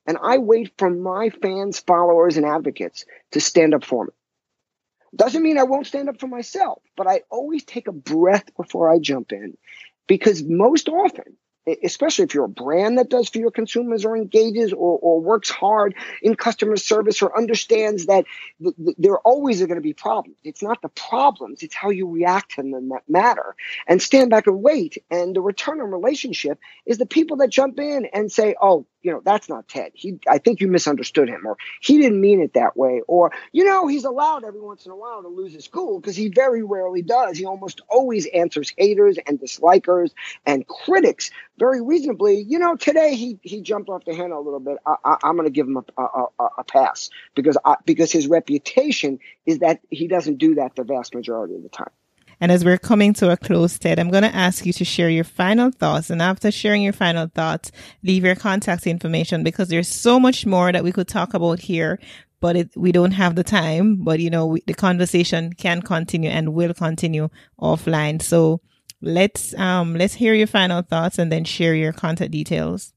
and 0.07 0.18
I 0.22 0.38
wait 0.38 0.72
for 0.79 0.90
my 0.90 1.31
fans, 1.31 1.81
followers, 1.81 2.37
and 2.37 2.46
advocates 2.46 3.05
to 3.33 3.40
stand 3.40 3.74
up 3.74 3.85
for 3.85 4.07
me. 4.07 4.11
Doesn't 5.16 5.42
mean 5.42 5.59
I 5.59 5.64
won't 5.64 5.87
stand 5.87 6.09
up 6.09 6.21
for 6.21 6.29
myself, 6.29 6.83
but 6.97 7.07
I 7.07 7.23
always 7.31 7.64
take 7.64 7.88
a 7.88 7.92
breath 7.92 8.55
before 8.57 8.90
I 8.90 8.99
jump 8.99 9.33
in 9.33 9.57
because 10.07 10.42
most 10.42 10.88
often, 10.88 11.37
especially 11.83 12.24
if 12.24 12.35
you're 12.35 12.44
a 12.44 12.48
brand 12.48 12.98
that 12.98 13.11
does 13.11 13.28
for 13.28 13.38
your 13.38 13.50
consumers 13.50 14.04
or 14.04 14.16
engages 14.16 14.72
or, 14.72 14.98
or 14.98 15.20
works 15.20 15.50
hard 15.50 15.94
in 16.22 16.35
customer 16.35 16.76
service 16.76 17.22
or 17.22 17.37
understands 17.37 18.07
that 18.07 18.24
th- 18.62 18.76
th- 18.76 18.96
there 18.98 19.18
always 19.18 19.62
are 19.62 19.66
going 19.66 19.76
to 19.76 19.83
be 19.83 19.92
problems. 19.92 20.37
It's 20.44 20.62
not 20.62 20.83
the 20.83 20.88
problems, 20.88 21.62
it's 21.62 21.74
how 21.74 21.90
you 21.90 22.09
react 22.09 22.52
to 22.52 22.62
them 22.62 22.88
that 22.90 23.09
matter. 23.09 23.54
And 23.87 24.00
stand 24.00 24.31
back 24.31 24.46
and 24.46 24.62
wait. 24.62 24.98
And 25.11 25.35
the 25.35 25.40
return 25.40 25.81
on 25.81 25.90
relationship 25.90 26.59
is 26.87 26.98
the 26.98 27.07
people 27.07 27.38
that 27.38 27.50
jump 27.50 27.78
in 27.78 28.07
and 28.12 28.31
say, 28.31 28.54
oh, 28.61 28.87
you 29.02 29.12
know, 29.12 29.20
that's 29.24 29.48
not 29.48 29.68
Ted. 29.68 29.92
He, 29.94 30.18
I 30.28 30.38
think 30.38 30.61
you 30.61 30.68
misunderstood 30.68 31.28
him, 31.28 31.46
or 31.46 31.57
he 31.81 31.98
didn't 31.98 32.20
mean 32.20 32.40
it 32.40 32.54
that 32.54 32.76
way, 32.76 33.02
or 33.07 33.33
you 33.52 33.64
know, 33.64 33.87
he's 33.87 34.04
allowed 34.04 34.44
every 34.44 34.61
once 34.61 34.87
in 34.87 34.92
a 34.92 34.96
while 34.96 35.22
to 35.22 35.28
lose 35.28 35.54
his 35.54 35.68
cool 35.68 36.00
because 36.00 36.16
he 36.16 36.28
very 36.28 36.62
rarely 36.62 37.02
does. 37.02 37.38
He 37.38 37.44
almost 37.44 37.81
always 37.88 38.26
answers 38.26 38.72
haters 38.76 39.18
and 39.26 39.38
dislikers 39.38 40.11
and 40.44 40.66
critics 40.66 41.31
very 41.59 41.83
reasonably. 41.83 42.44
You 42.47 42.59
know, 42.59 42.77
today 42.77 43.14
he 43.14 43.38
he 43.42 43.61
jumped 43.61 43.88
off 43.88 44.05
the 44.05 44.14
handle 44.14 44.40
a 44.40 44.44
little 44.44 44.61
bit. 44.61 44.79
I, 44.87 45.16
am 45.25 45.37
going 45.37 45.47
to 45.47 45.51
give 45.51 45.66
him 45.66 45.77
a, 45.77 46.03
a, 46.03 46.27
a, 46.59 46.64
pass 46.64 47.11
because 47.35 47.57
I, 47.64 47.77
because 47.85 48.12
his 48.12 48.29
reputation 48.29 49.18
is 49.47 49.59
that 49.59 49.81
he 49.90 50.09
doesn't 50.09 50.38
do 50.38 50.55
that 50.57 50.77
the 50.77 50.85
vast 50.85 51.14
majority 51.14 51.55
of 51.55 51.62
the 51.62 51.68
time. 51.68 51.90
And 52.40 52.53
as 52.53 52.64
we're 52.64 52.79
coming 52.79 53.14
to 53.14 53.33
a 53.33 53.37
close, 53.37 53.79
Ted, 53.79 53.99
I'm 53.99 54.11
going 54.11 54.23
to 54.23 54.35
ask 54.35 54.64
you 54.64 54.73
to 54.75 54.85
share 54.85 55.11
your 55.11 55.25
final 55.25 55.71
thoughts. 55.71 56.09
And 56.09 56.23
after 56.23 56.51
sharing 56.51 56.83
your 56.83 56.92
final 56.92 57.27
thoughts, 57.27 57.73
leave 58.05 58.25
your 58.25 58.37
contact 58.37 58.87
information 58.87 59.42
because 59.42 59.68
there's 59.68 59.88
so 59.88 60.21
much 60.21 60.47
more 60.47 60.71
that 60.71 60.85
we 60.85 60.92
could 60.92 61.09
talk 61.09 61.35
about 61.35 61.59
here, 61.59 61.99
but 62.40 62.55
it, 62.55 62.71
we 62.77 62.92
don't 62.92 63.11
have 63.11 63.35
the 63.35 63.42
time. 63.42 63.97
But, 63.97 64.21
you 64.21 64.31
know, 64.31 64.47
we, 64.47 64.62
the 64.66 64.75
conversation 64.75 65.53
can 65.53 65.83
continue 65.83 66.31
and 66.31 66.55
will 66.55 66.75
continue 66.75 67.29
offline. 67.61 68.23
So 68.23 68.61
let's, 69.00 69.54
um, 69.54 69.94
let's 69.94 70.14
hear 70.14 70.34
your 70.34 70.46
final 70.46 70.82
thoughts 70.82 71.18
and 71.18 71.30
then 71.30 71.44
share 71.44 71.74
your 71.74 71.92
contact 71.92 72.30
details. 72.30 72.92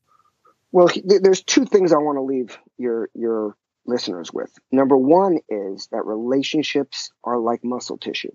Well, 0.71 0.89
there's 1.03 1.43
two 1.43 1.65
things 1.65 1.91
I 1.91 1.97
want 1.97 2.17
to 2.17 2.21
leave 2.21 2.57
your, 2.77 3.09
your 3.13 3.55
listeners 3.85 4.31
with. 4.31 4.51
Number 4.71 4.97
one 4.97 5.39
is 5.49 5.87
that 5.91 6.05
relationships 6.05 7.11
are 7.23 7.37
like 7.39 7.63
muscle 7.63 7.97
tissue 7.97 8.31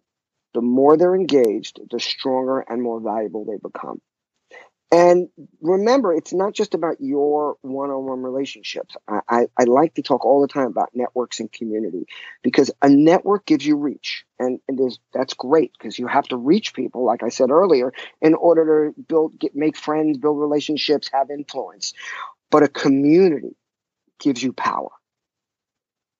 the 0.56 0.62
more 0.62 0.96
they're 0.96 1.14
engaged, 1.14 1.78
the 1.90 2.00
stronger 2.00 2.60
and 2.60 2.82
more 2.82 2.98
valuable 2.98 3.44
they 3.44 3.58
become. 3.62 4.00
And 4.92 5.28
remember, 5.60 6.12
it's 6.12 6.32
not 6.32 6.52
just 6.52 6.74
about 6.74 7.00
your 7.00 7.56
one 7.62 7.90
on 7.90 8.04
one 8.04 8.22
relationships. 8.22 8.94
I, 9.08 9.20
I, 9.28 9.46
I, 9.58 9.64
like 9.64 9.94
to 9.94 10.02
talk 10.02 10.24
all 10.24 10.40
the 10.40 10.48
time 10.48 10.68
about 10.68 10.90
networks 10.94 11.40
and 11.40 11.50
community 11.50 12.06
because 12.42 12.70
a 12.82 12.88
network 12.88 13.46
gives 13.46 13.66
you 13.66 13.76
reach. 13.76 14.24
And, 14.38 14.60
and 14.68 14.96
that's 15.12 15.34
great 15.34 15.72
because 15.76 15.98
you 15.98 16.06
have 16.06 16.28
to 16.28 16.36
reach 16.36 16.72
people, 16.72 17.04
like 17.04 17.24
I 17.24 17.30
said 17.30 17.50
earlier, 17.50 17.92
in 18.22 18.34
order 18.34 18.92
to 18.92 19.00
build, 19.02 19.38
get, 19.40 19.56
make 19.56 19.76
friends, 19.76 20.18
build 20.18 20.38
relationships, 20.38 21.10
have 21.12 21.30
influence. 21.30 21.92
But 22.50 22.62
a 22.62 22.68
community 22.68 23.56
gives 24.20 24.40
you 24.40 24.52
power 24.52 24.90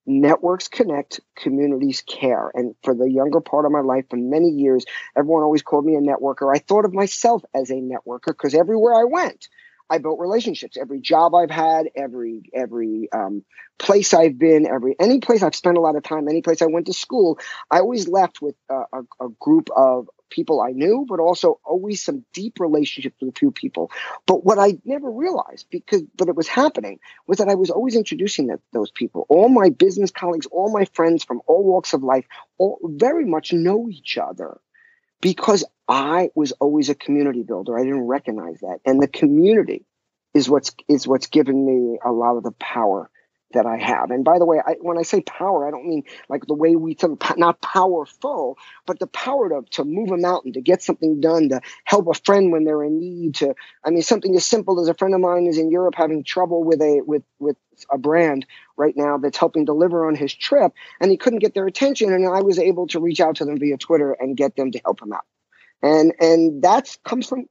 networks 0.07 0.67
connect, 0.67 1.19
communities 1.35 2.01
care. 2.01 2.49
And 2.53 2.73
for 2.83 2.95
the 2.95 3.11
younger 3.11 3.41
part 3.41 3.65
of 3.65 3.71
my 3.71 3.81
life, 3.81 4.05
for 4.09 4.15
many 4.15 4.49
years, 4.49 4.85
everyone 5.15 5.43
always 5.43 5.61
called 5.61 5.85
me 5.85 5.95
a 5.95 6.01
networker. 6.01 6.55
I 6.55 6.59
thought 6.59 6.85
of 6.85 6.93
myself 6.93 7.43
as 7.53 7.69
a 7.69 7.75
networker 7.75 8.27
because 8.27 8.55
everywhere 8.55 8.95
I 8.95 9.03
went, 9.03 9.49
I 9.89 9.99
built 9.99 10.19
relationships. 10.19 10.77
Every 10.77 10.99
job 10.99 11.33
I've 11.33 11.51
had, 11.51 11.89
every 11.95 12.49
every 12.53 13.09
um, 13.11 13.43
place 13.77 14.13
I've 14.13 14.37
been, 14.37 14.67
every 14.67 14.95
any 14.99 15.19
place 15.19 15.43
I've 15.43 15.55
spent 15.55 15.77
a 15.77 15.81
lot 15.81 15.95
of 15.95 16.03
time, 16.03 16.27
any 16.27 16.41
place 16.41 16.61
I 16.61 16.65
went 16.65 16.87
to 16.87 16.93
school, 16.93 17.39
I 17.71 17.79
always 17.79 18.07
left 18.07 18.41
with 18.41 18.55
a, 18.69 18.83
a, 19.21 19.29
group 19.39 19.69
of 19.75 20.09
people 20.29 20.61
I 20.61 20.71
knew, 20.71 21.05
but 21.07 21.19
also 21.19 21.59
always 21.63 22.03
some 22.03 22.25
deep 22.33 22.59
relationships 22.59 23.15
with 23.21 23.35
a 23.35 23.39
few 23.39 23.51
people. 23.51 23.91
But 24.25 24.43
what 24.43 24.59
I 24.59 24.77
never 24.83 25.09
realized, 25.09 25.67
because 25.69 26.03
but 26.17 26.27
it 26.27 26.35
was 26.35 26.47
happening, 26.47 26.99
was 27.27 27.37
that 27.37 27.49
I 27.49 27.55
was 27.55 27.69
always 27.69 27.95
introducing 27.95 28.47
that, 28.47 28.59
those 28.73 28.91
people. 28.91 29.25
All 29.29 29.49
my 29.49 29.69
business 29.69 30.11
colleagues, 30.11 30.47
all 30.47 30.71
my 30.71 30.85
friends 30.85 31.23
from 31.23 31.41
all 31.47 31.63
walks 31.63 31.93
of 31.93 32.03
life, 32.03 32.25
all 32.57 32.79
very 32.83 33.25
much 33.25 33.53
know 33.53 33.87
each 33.89 34.17
other 34.17 34.59
because 35.21 35.65
I 35.87 36.29
was 36.35 36.51
always 36.53 36.89
a 36.89 36.95
community 36.95 37.43
builder. 37.43 37.77
I 37.77 37.83
didn't 37.83 38.07
recognize 38.07 38.59
that, 38.61 38.79
and 38.85 39.01
the 39.01 39.07
community 39.07 39.85
is 40.33 40.49
what's 40.49 40.75
is 40.87 41.07
what's 41.07 41.27
given 41.27 41.65
me 41.65 41.99
a 42.03 42.11
lot 42.11 42.37
of 42.37 42.43
the 42.43 42.51
power 42.51 43.09
that 43.53 43.65
I 43.65 43.77
have. 43.77 44.11
And 44.11 44.25
by 44.25 44.39
the 44.39 44.45
way, 44.45 44.59
I, 44.65 44.75
when 44.81 44.97
I 44.97 45.03
say 45.03 45.21
power, 45.21 45.67
I 45.67 45.71
don't 45.71 45.87
mean 45.87 46.03
like 46.27 46.45
the 46.45 46.53
way 46.53 46.75
we 46.75 46.93
think, 46.93 47.23
not 47.37 47.61
powerful, 47.61 48.57
but 48.85 48.99
the 48.99 49.07
power 49.07 49.49
to, 49.49 49.61
to 49.71 49.85
move 49.85 50.11
a 50.11 50.17
mountain, 50.17 50.53
to 50.53 50.61
get 50.61 50.83
something 50.83 51.21
done, 51.21 51.49
to 51.49 51.61
help 51.85 52.07
a 52.07 52.13
friend 52.13 52.51
when 52.51 52.65
they're 52.65 52.83
in 52.83 52.99
need. 52.99 53.35
To, 53.35 53.55
I 53.83 53.91
mean, 53.91 54.01
something 54.01 54.35
as 54.35 54.45
simple 54.45 54.79
as 54.81 54.89
a 54.89 54.93
friend 54.93 55.13
of 55.13 55.21
mine 55.21 55.47
is 55.47 55.57
in 55.57 55.71
Europe 55.71 55.95
having 55.95 56.23
trouble 56.23 56.63
with 56.63 56.81
a 56.81 57.01
with 57.05 57.23
with 57.39 57.57
a 57.91 57.97
brand 57.97 58.45
right 58.75 58.95
now 58.97 59.17
that's 59.17 59.37
helping 59.37 59.65
deliver 59.65 60.07
on 60.07 60.15
his 60.15 60.33
trip, 60.33 60.73
and 60.99 61.09
he 61.09 61.17
couldn't 61.17 61.39
get 61.39 61.53
their 61.53 61.67
attention, 61.67 62.11
and 62.11 62.27
I 62.27 62.41
was 62.41 62.59
able 62.59 62.87
to 62.87 62.99
reach 62.99 63.21
out 63.21 63.37
to 63.37 63.45
them 63.45 63.57
via 63.57 63.77
Twitter 63.77 64.11
and 64.11 64.35
get 64.35 64.55
them 64.55 64.71
to 64.71 64.81
help 64.83 65.01
him 65.01 65.13
out. 65.13 65.25
And 65.81 66.13
and 66.19 66.63
that 66.63 66.97
comes 67.05 67.27
from 67.27 67.45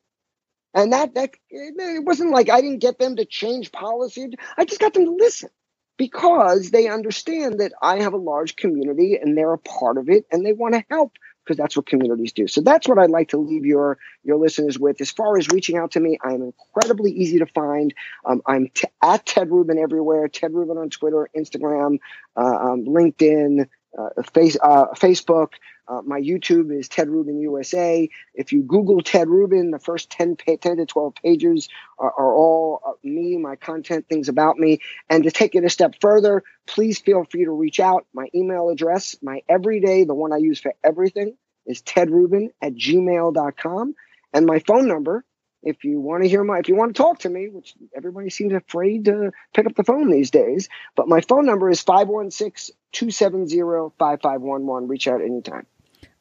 and 0.75 0.93
that 0.93 1.15
that 1.15 1.31
it 1.49 2.05
wasn't 2.05 2.33
like 2.33 2.51
I 2.51 2.61
didn't 2.61 2.81
get 2.81 2.99
them 2.99 3.17
to 3.17 3.25
change 3.25 3.73
policy. 3.73 4.33
I 4.59 4.67
just 4.67 4.81
got 4.81 4.93
them 4.93 5.07
to 5.07 5.13
listen 5.13 5.49
because 5.97 6.71
they 6.71 6.89
understand 6.89 7.61
that 7.61 7.73
I 7.81 8.01
have 8.01 8.13
a 8.13 8.19
large 8.19 8.57
community 8.57 9.17
and 9.17 9.37
they're 9.37 9.53
a 9.53 9.59
part 9.59 9.99
of 9.99 10.09
it 10.09 10.27
and 10.31 10.45
they 10.45 10.53
want 10.53 10.75
to 10.75 10.85
help 10.91 11.13
because 11.47 11.57
that's 11.57 11.77
what 11.77 11.87
communities 11.87 12.33
do. 12.33 12.49
So 12.49 12.61
that's 12.61 12.89
what 12.89 12.99
I'd 12.99 13.11
like 13.11 13.29
to 13.29 13.39
leave 13.39 13.65
your 13.65 13.99
your 14.25 14.37
listeners 14.37 14.79
with. 14.79 15.01
As 15.01 15.11
far 15.11 15.39
as 15.39 15.49
reaching 15.49 15.77
out 15.77 15.93
to 15.93 16.01
me, 16.01 16.19
I'm 16.23 16.43
incredibly 16.43 17.13
easy 17.13 17.39
to 17.39 17.47
find. 17.47 17.95
Um, 18.25 18.43
I'm 18.47 18.69
t- 18.75 18.89
at 19.03 19.25
Ted 19.25 19.51
Rubin 19.51 19.79
everywhere. 19.79 20.29
Ted 20.29 20.53
Rubin 20.53 20.77
on 20.77 20.91
Twitter, 20.91 21.29
Instagram, 21.37 21.99
uh, 22.37 22.41
um, 22.41 22.85
LinkedIn, 22.85 23.69
face, 24.33 24.57
uh, 24.63 24.87
Facebook. 24.95 25.53
Uh, 25.89 26.03
my 26.05 26.21
YouTube 26.21 26.77
is 26.77 26.89
Ted 26.89 27.09
Rubin 27.09 27.41
USA. 27.41 28.09
If 28.35 28.53
you 28.53 28.63
Google 28.63 29.01
Ted 29.01 29.29
Rubin, 29.29 29.71
the 29.71 29.79
first 29.79 30.11
10, 30.11 30.37
10 30.37 30.59
to 30.59 30.87
12 30.87 31.15
pages 31.15 31.69
are, 31.99 32.13
are 32.13 32.35
all 32.35 32.81
uh, 32.85 32.93
me, 33.05 33.37
my 33.37 33.57
content, 33.57 34.07
things 34.09 34.29
about 34.29 34.59
me. 34.59 34.81
And 35.09 35.23
to 35.25 35.31
take 35.31 35.55
it 35.55 35.65
a 35.65 35.71
step 35.71 35.95
further, 36.01 36.43
please 36.67 36.99
feel 36.99 37.25
free 37.25 37.45
to 37.45 37.53
reach 37.53 37.79
out. 37.79 38.07
My 38.13 38.27
email 38.35 38.69
address, 38.69 39.17
my 39.23 39.43
everyday, 39.49 40.05
the 40.05 40.15
one 40.15 40.33
I 40.33 40.39
use 40.39 40.61
for 40.61 40.75
everything, 40.83 41.37
is 41.67 41.83
tedrubin 41.83 42.49
at 42.61 42.75
gmail.com. 42.75 43.95
And 44.33 44.47
my 44.47 44.59
phone 44.59 44.89
number, 44.89 45.25
if 45.67 45.85
you 45.85 46.01
want 46.01 46.23
to 46.23 46.29
hear 46.29 46.45
my, 46.45 46.59
if 46.59 46.69
you 46.69 46.77
want 46.77 46.95
to 46.95 47.03
talk 47.03 47.19
to 47.21 47.29
me, 47.29 47.49
which 47.49 47.75
everybody 47.95 48.31
seems 48.31 48.53
afraid 48.53 49.07
to 49.07 49.33
pick 49.53 49.67
up 49.67 49.75
the 49.75 49.83
phone 49.83 50.11
these 50.11 50.31
days, 50.31 50.69
but 50.95 51.09
my 51.09 51.21
phone 51.21 51.45
number 51.45 51.69
is 51.69 51.83
516 51.83 52.77
270 52.93 53.59
5511. 53.99 54.89
Reach 54.89 55.09
out 55.09 55.21
anytime. 55.21 55.67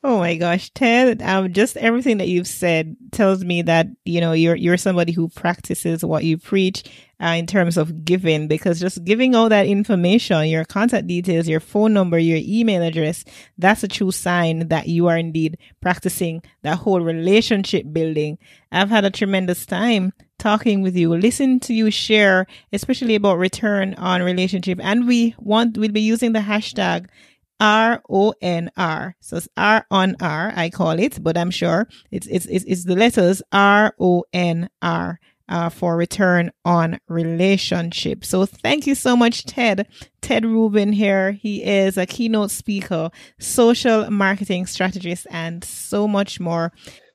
Oh 0.08 0.20
my 0.20 0.36
gosh, 0.36 0.70
Ted! 0.70 1.24
Um, 1.24 1.52
just 1.52 1.78
everything 1.78 2.20
that 2.20 2.28
you've 2.28 2.46
said 2.46 2.96
tells 3.12 3.44
me 3.44 3.64
that 3.64 3.88
you 4.06 4.22
know 4.22 4.34
you're 4.34 4.56
you're 4.56 4.78
somebody 4.78 5.12
who 5.12 5.30
practices 5.30 6.06
what 6.06 6.24
you 6.24 6.38
preach 6.38 6.84
uh, 7.20 7.30
in 7.30 7.48
terms 7.48 7.76
of 7.76 8.06
giving. 8.06 8.48
Because 8.48 8.80
just 8.80 9.04
giving 9.04 9.34
all 9.34 9.50
that 9.50 9.66
information, 9.66 10.46
your 10.46 10.64
contact 10.64 11.08
details, 11.08 11.48
your 11.48 11.60
phone 11.60 11.94
number, 11.94 12.20
your 12.20 12.38
email 12.40 12.84
address, 12.84 13.26
that's 13.58 13.82
a 13.82 13.88
true 13.88 14.12
sign 14.12 14.68
that 14.68 14.88
you 14.88 15.08
are 15.08 15.18
indeed 15.18 15.58
practicing 15.82 16.44
that 16.62 16.78
whole 16.78 17.02
relationship 17.02 17.92
building. 17.92 18.38
I've 18.72 18.92
had 18.92 19.06
a 19.06 19.10
tremendous 19.10 19.66
time 19.66 20.14
talking 20.38 20.84
with 20.84 20.96
you, 20.96 21.16
listen 21.16 21.60
to 21.62 21.74
you 21.74 21.90
share, 21.90 22.46
especially 22.72 23.16
about 23.16 23.40
return 23.40 23.96
on 23.96 24.22
relationship, 24.22 24.80
and 24.84 25.08
we 25.08 25.34
want 25.40 25.80
we'll 25.80 25.92
be 25.92 26.02
using 26.02 26.34
the 26.34 26.42
hashtag 26.42 27.08
R 27.60 28.02
O 28.10 28.34
N 28.42 28.72
R. 28.78 29.16
So 29.20 29.38
it's 29.38 29.48
R 29.56 29.86
on 29.90 30.16
R, 30.20 30.54
I 30.56 30.70
call 30.70 31.00
it, 31.00 31.22
but 31.22 31.38
I'm 31.38 31.52
sure 31.52 31.88
it's, 32.12 32.28
it's, 32.28 32.46
it's, 32.46 32.66
it's 32.66 32.84
the 32.86 32.96
letters 32.96 33.42
R 33.52 33.94
O 34.00 34.26
N 34.34 34.70
R 34.82 35.20
uh, 35.48 35.70
for 35.70 35.96
return 35.96 36.52
on 36.64 37.00
relationship. 37.08 38.26
So 38.26 38.46
thank 38.46 38.88
you 38.88 38.96
so 38.96 39.16
much, 39.16 39.46
Ted. 39.46 39.88
Ted 40.22 40.46
Rubin 40.46 40.92
here. 40.94 41.32
He 41.34 41.64
is 41.64 41.98
a 41.98 42.06
keynote 42.06 42.52
speaker, 42.52 43.12
social 43.40 44.10
marketing 44.10 44.66
strategist, 44.66 45.28
and 45.30 45.64
so 45.64 46.08
much 46.08 46.40
more. 46.40 46.72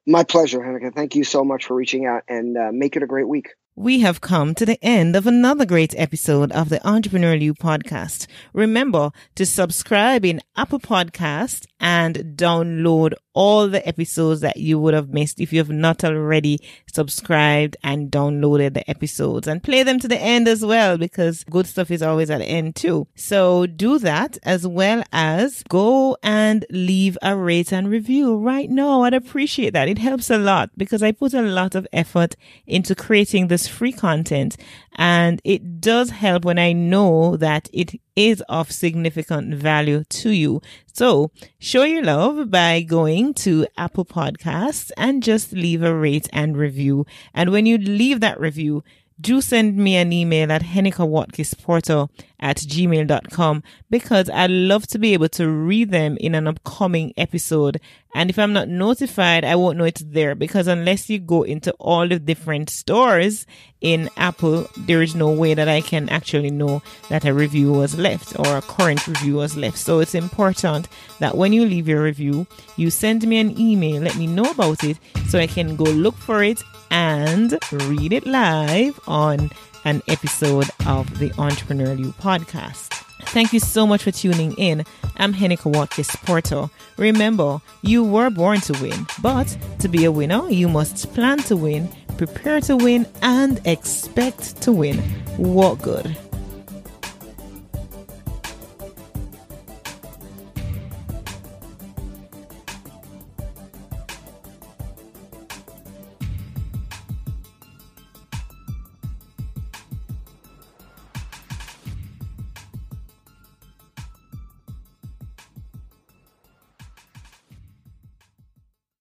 My 0.07 0.25
pleasure, 0.25 0.61
Hanneke. 0.61 0.95
Thank 0.95 1.15
you 1.15 1.25
so 1.25 1.45
much 1.45 1.67
for 1.67 1.75
reaching 1.75 2.07
out 2.07 2.23
and 2.29 2.57
uh, 2.57 2.71
make 2.73 2.97
it 2.97 3.03
a 3.03 3.07
great 3.07 3.29
week. 3.29 3.51
We 3.77 4.01
have 4.01 4.21
come 4.21 4.55
to 4.57 4.67
the 4.67 4.85
end 4.85 5.15
of 5.15 5.27
another 5.27 5.65
great 5.65 5.95
episode 5.97 6.51
of 6.53 6.69
the 6.69 6.87
Entrepreneur 6.87 7.35
You 7.35 7.55
podcast. 7.55 8.27
Remember 8.53 9.13
to 9.37 9.47
subscribe 9.47 10.25
in 10.25 10.41
Apple 10.57 10.81
Podcast 10.81 11.67
and 11.79 12.35
download 12.37 13.15
all 13.33 13.69
the 13.69 13.87
episodes 13.87 14.41
that 14.41 14.57
you 14.57 14.79
would 14.79 14.93
have 14.93 15.11
missed 15.11 15.41
if 15.41 15.53
you 15.53 15.59
have 15.61 15.71
not 15.71 16.03
already 16.05 16.59
subscribed 16.93 17.77
and 17.83 18.11
downloaded 18.11 18.75
the 18.75 18.91
episodes 18.91 19.47
and 19.47 19.63
play 19.63 19.83
them 19.83 20.01
to 20.01 20.09
the 20.09 20.19
end 20.19 20.49
as 20.49 20.67
well 20.67 20.99
because 20.99 21.45
good 21.45 21.67
stuff 21.67 21.91
is 21.91 22.03
always 22.03 22.29
at 22.29 22.39
the 22.39 22.45
end 22.45 22.75
too. 22.75 23.07
So 23.15 23.67
do 23.67 23.99
that 24.01 24.37
as 24.43 24.67
well 24.67 25.05
as 25.13 25.63
go 25.69 26.17
and 26.23 26.67
leave 26.71 27.17
a 27.23 27.37
rate 27.37 27.73
and 27.73 27.89
review 27.89 28.37
right 28.37 28.69
now. 28.69 29.03
I'd 29.03 29.15
appreciate 29.15 29.73
that. 29.75 29.89
It 29.89 29.99
helps 29.99 30.29
a 30.29 30.37
lot 30.37 30.71
because 30.77 31.03
I 31.03 31.13
put 31.13 31.33
a 31.33 31.41
lot 31.41 31.75
of 31.77 31.87
effort 31.93 32.35
into 32.67 32.95
creating 32.97 33.47
this 33.47 33.60
free 33.69 33.93
content 33.93 34.57
and 34.97 35.41
it 35.45 35.81
does 35.81 36.11
help 36.11 36.45
when 36.45 36.59
I 36.59 36.73
know 36.73 37.37
that 37.37 37.69
it 37.73 38.01
is 38.17 38.43
of 38.49 38.71
significant 38.71 39.55
value 39.55 40.05
to 40.05 40.31
you. 40.31 40.61
So 40.93 41.31
show 41.59 41.85
your 41.85 42.03
love 42.03 42.51
by 42.51 42.83
going 42.83 43.35
to 43.35 43.67
Apple 43.77 44.05
Podcasts 44.05 44.91
and 44.97 45.23
just 45.23 45.53
leave 45.53 45.83
a 45.83 45.95
rate 45.95 46.29
and 46.33 46.57
review. 46.57 47.07
And 47.33 47.51
when 47.51 47.67
you 47.67 47.79
leave 47.79 48.21
that 48.21 48.39
review, 48.39 48.83
do 49.21 49.41
send 49.41 49.77
me 49.77 49.97
an 49.97 50.13
email 50.13 50.51
at 50.51 50.63
hennekewatkisporter 50.63 52.09
at 52.39 52.57
gmail.com 52.57 53.63
because 53.91 54.31
I'd 54.31 54.51
love 54.51 54.87
to 54.89 54.99
be 54.99 55.13
able 55.13 55.29
to 55.31 55.49
read 55.49 55.91
them 55.91 56.17
in 56.21 56.35
an 56.35 56.47
upcoming 56.47 57.13
episode. 57.17 57.81
And 58.15 58.29
if 58.29 58.39
I'm 58.39 58.53
not 58.53 58.69
notified, 58.69 59.45
I 59.45 59.55
won't 59.55 59.79
know 59.79 59.85
it's 59.85 60.03
there 60.05 60.35
because 60.35 60.67
unless 60.67 61.09
you 61.09 61.19
go 61.19 61.43
into 61.43 61.73
all 61.79 62.09
the 62.09 62.19
different 62.19 62.69
stores 62.69 63.47
in 63.81 64.11
Apple, 64.17 64.69
there 64.77 65.03
is 65.03 65.15
no 65.15 65.31
way 65.31 65.55
that 65.55 65.69
I 65.69 65.81
can 65.81 66.09
actually 66.09 66.51
know 66.51 66.83
that 67.09 67.25
a 67.25 67.33
review 67.33 67.73
was 67.73 67.97
left 67.97 68.39
or 68.39 68.57
a 68.57 68.63
current 68.63 69.07
review 69.07 69.35
was 69.37 69.57
left. 69.57 69.79
So 69.79 70.01
it's 70.01 70.15
important 70.15 70.89
that 71.21 71.37
when 71.37 71.53
you 71.53 71.65
leave 71.65 71.89
your 71.89 72.03
review, 72.03 72.47
you 72.77 72.91
send 72.91 73.27
me 73.27 73.39
an 73.39 73.59
email, 73.59 74.03
let 74.03 74.17
me 74.17 74.27
know 74.27 74.51
about 74.51 74.83
it 74.83 74.99
so 75.29 75.39
I 75.39 75.47
can 75.47 75.77
go 75.77 75.85
look 75.85 76.17
for 76.17 76.43
it 76.43 76.61
and 76.91 77.57
read 77.71 78.13
it 78.13 78.27
live 78.27 78.99
on 79.07 79.51
an 79.85 80.03
episode 80.09 80.69
of 80.87 81.19
the 81.19 81.31
Entrepreneurial 81.31 81.99
You 81.99 82.13
podcast. 82.13 83.10
Thank 83.27 83.53
you 83.53 83.61
so 83.61 83.87
much 83.87 84.03
for 84.03 84.11
tuning 84.11 84.53
in. 84.55 84.85
I'm 85.17 85.35
Henneke 85.35 85.73
Watkis 85.73 86.17
Porter. 86.25 86.69
Remember, 86.97 87.61
you 87.83 88.03
were 88.03 88.31
born 88.31 88.61
to 88.63 88.73
win, 88.81 89.07
but 89.23 89.57
to 89.79 89.89
be 89.89 90.05
a 90.05 90.13
winner, 90.13 90.49
you 90.49 90.69
must 90.69 91.13
plan 91.15 91.39
to 91.45 91.57
win, 91.57 91.89
prepare 92.17 92.61
to 92.63 92.77
win, 92.77 93.07
and 93.23 93.61
expect 93.67 94.61
to 94.63 94.73
win. 94.73 94.99
What 95.37 95.83
good? 95.83 96.17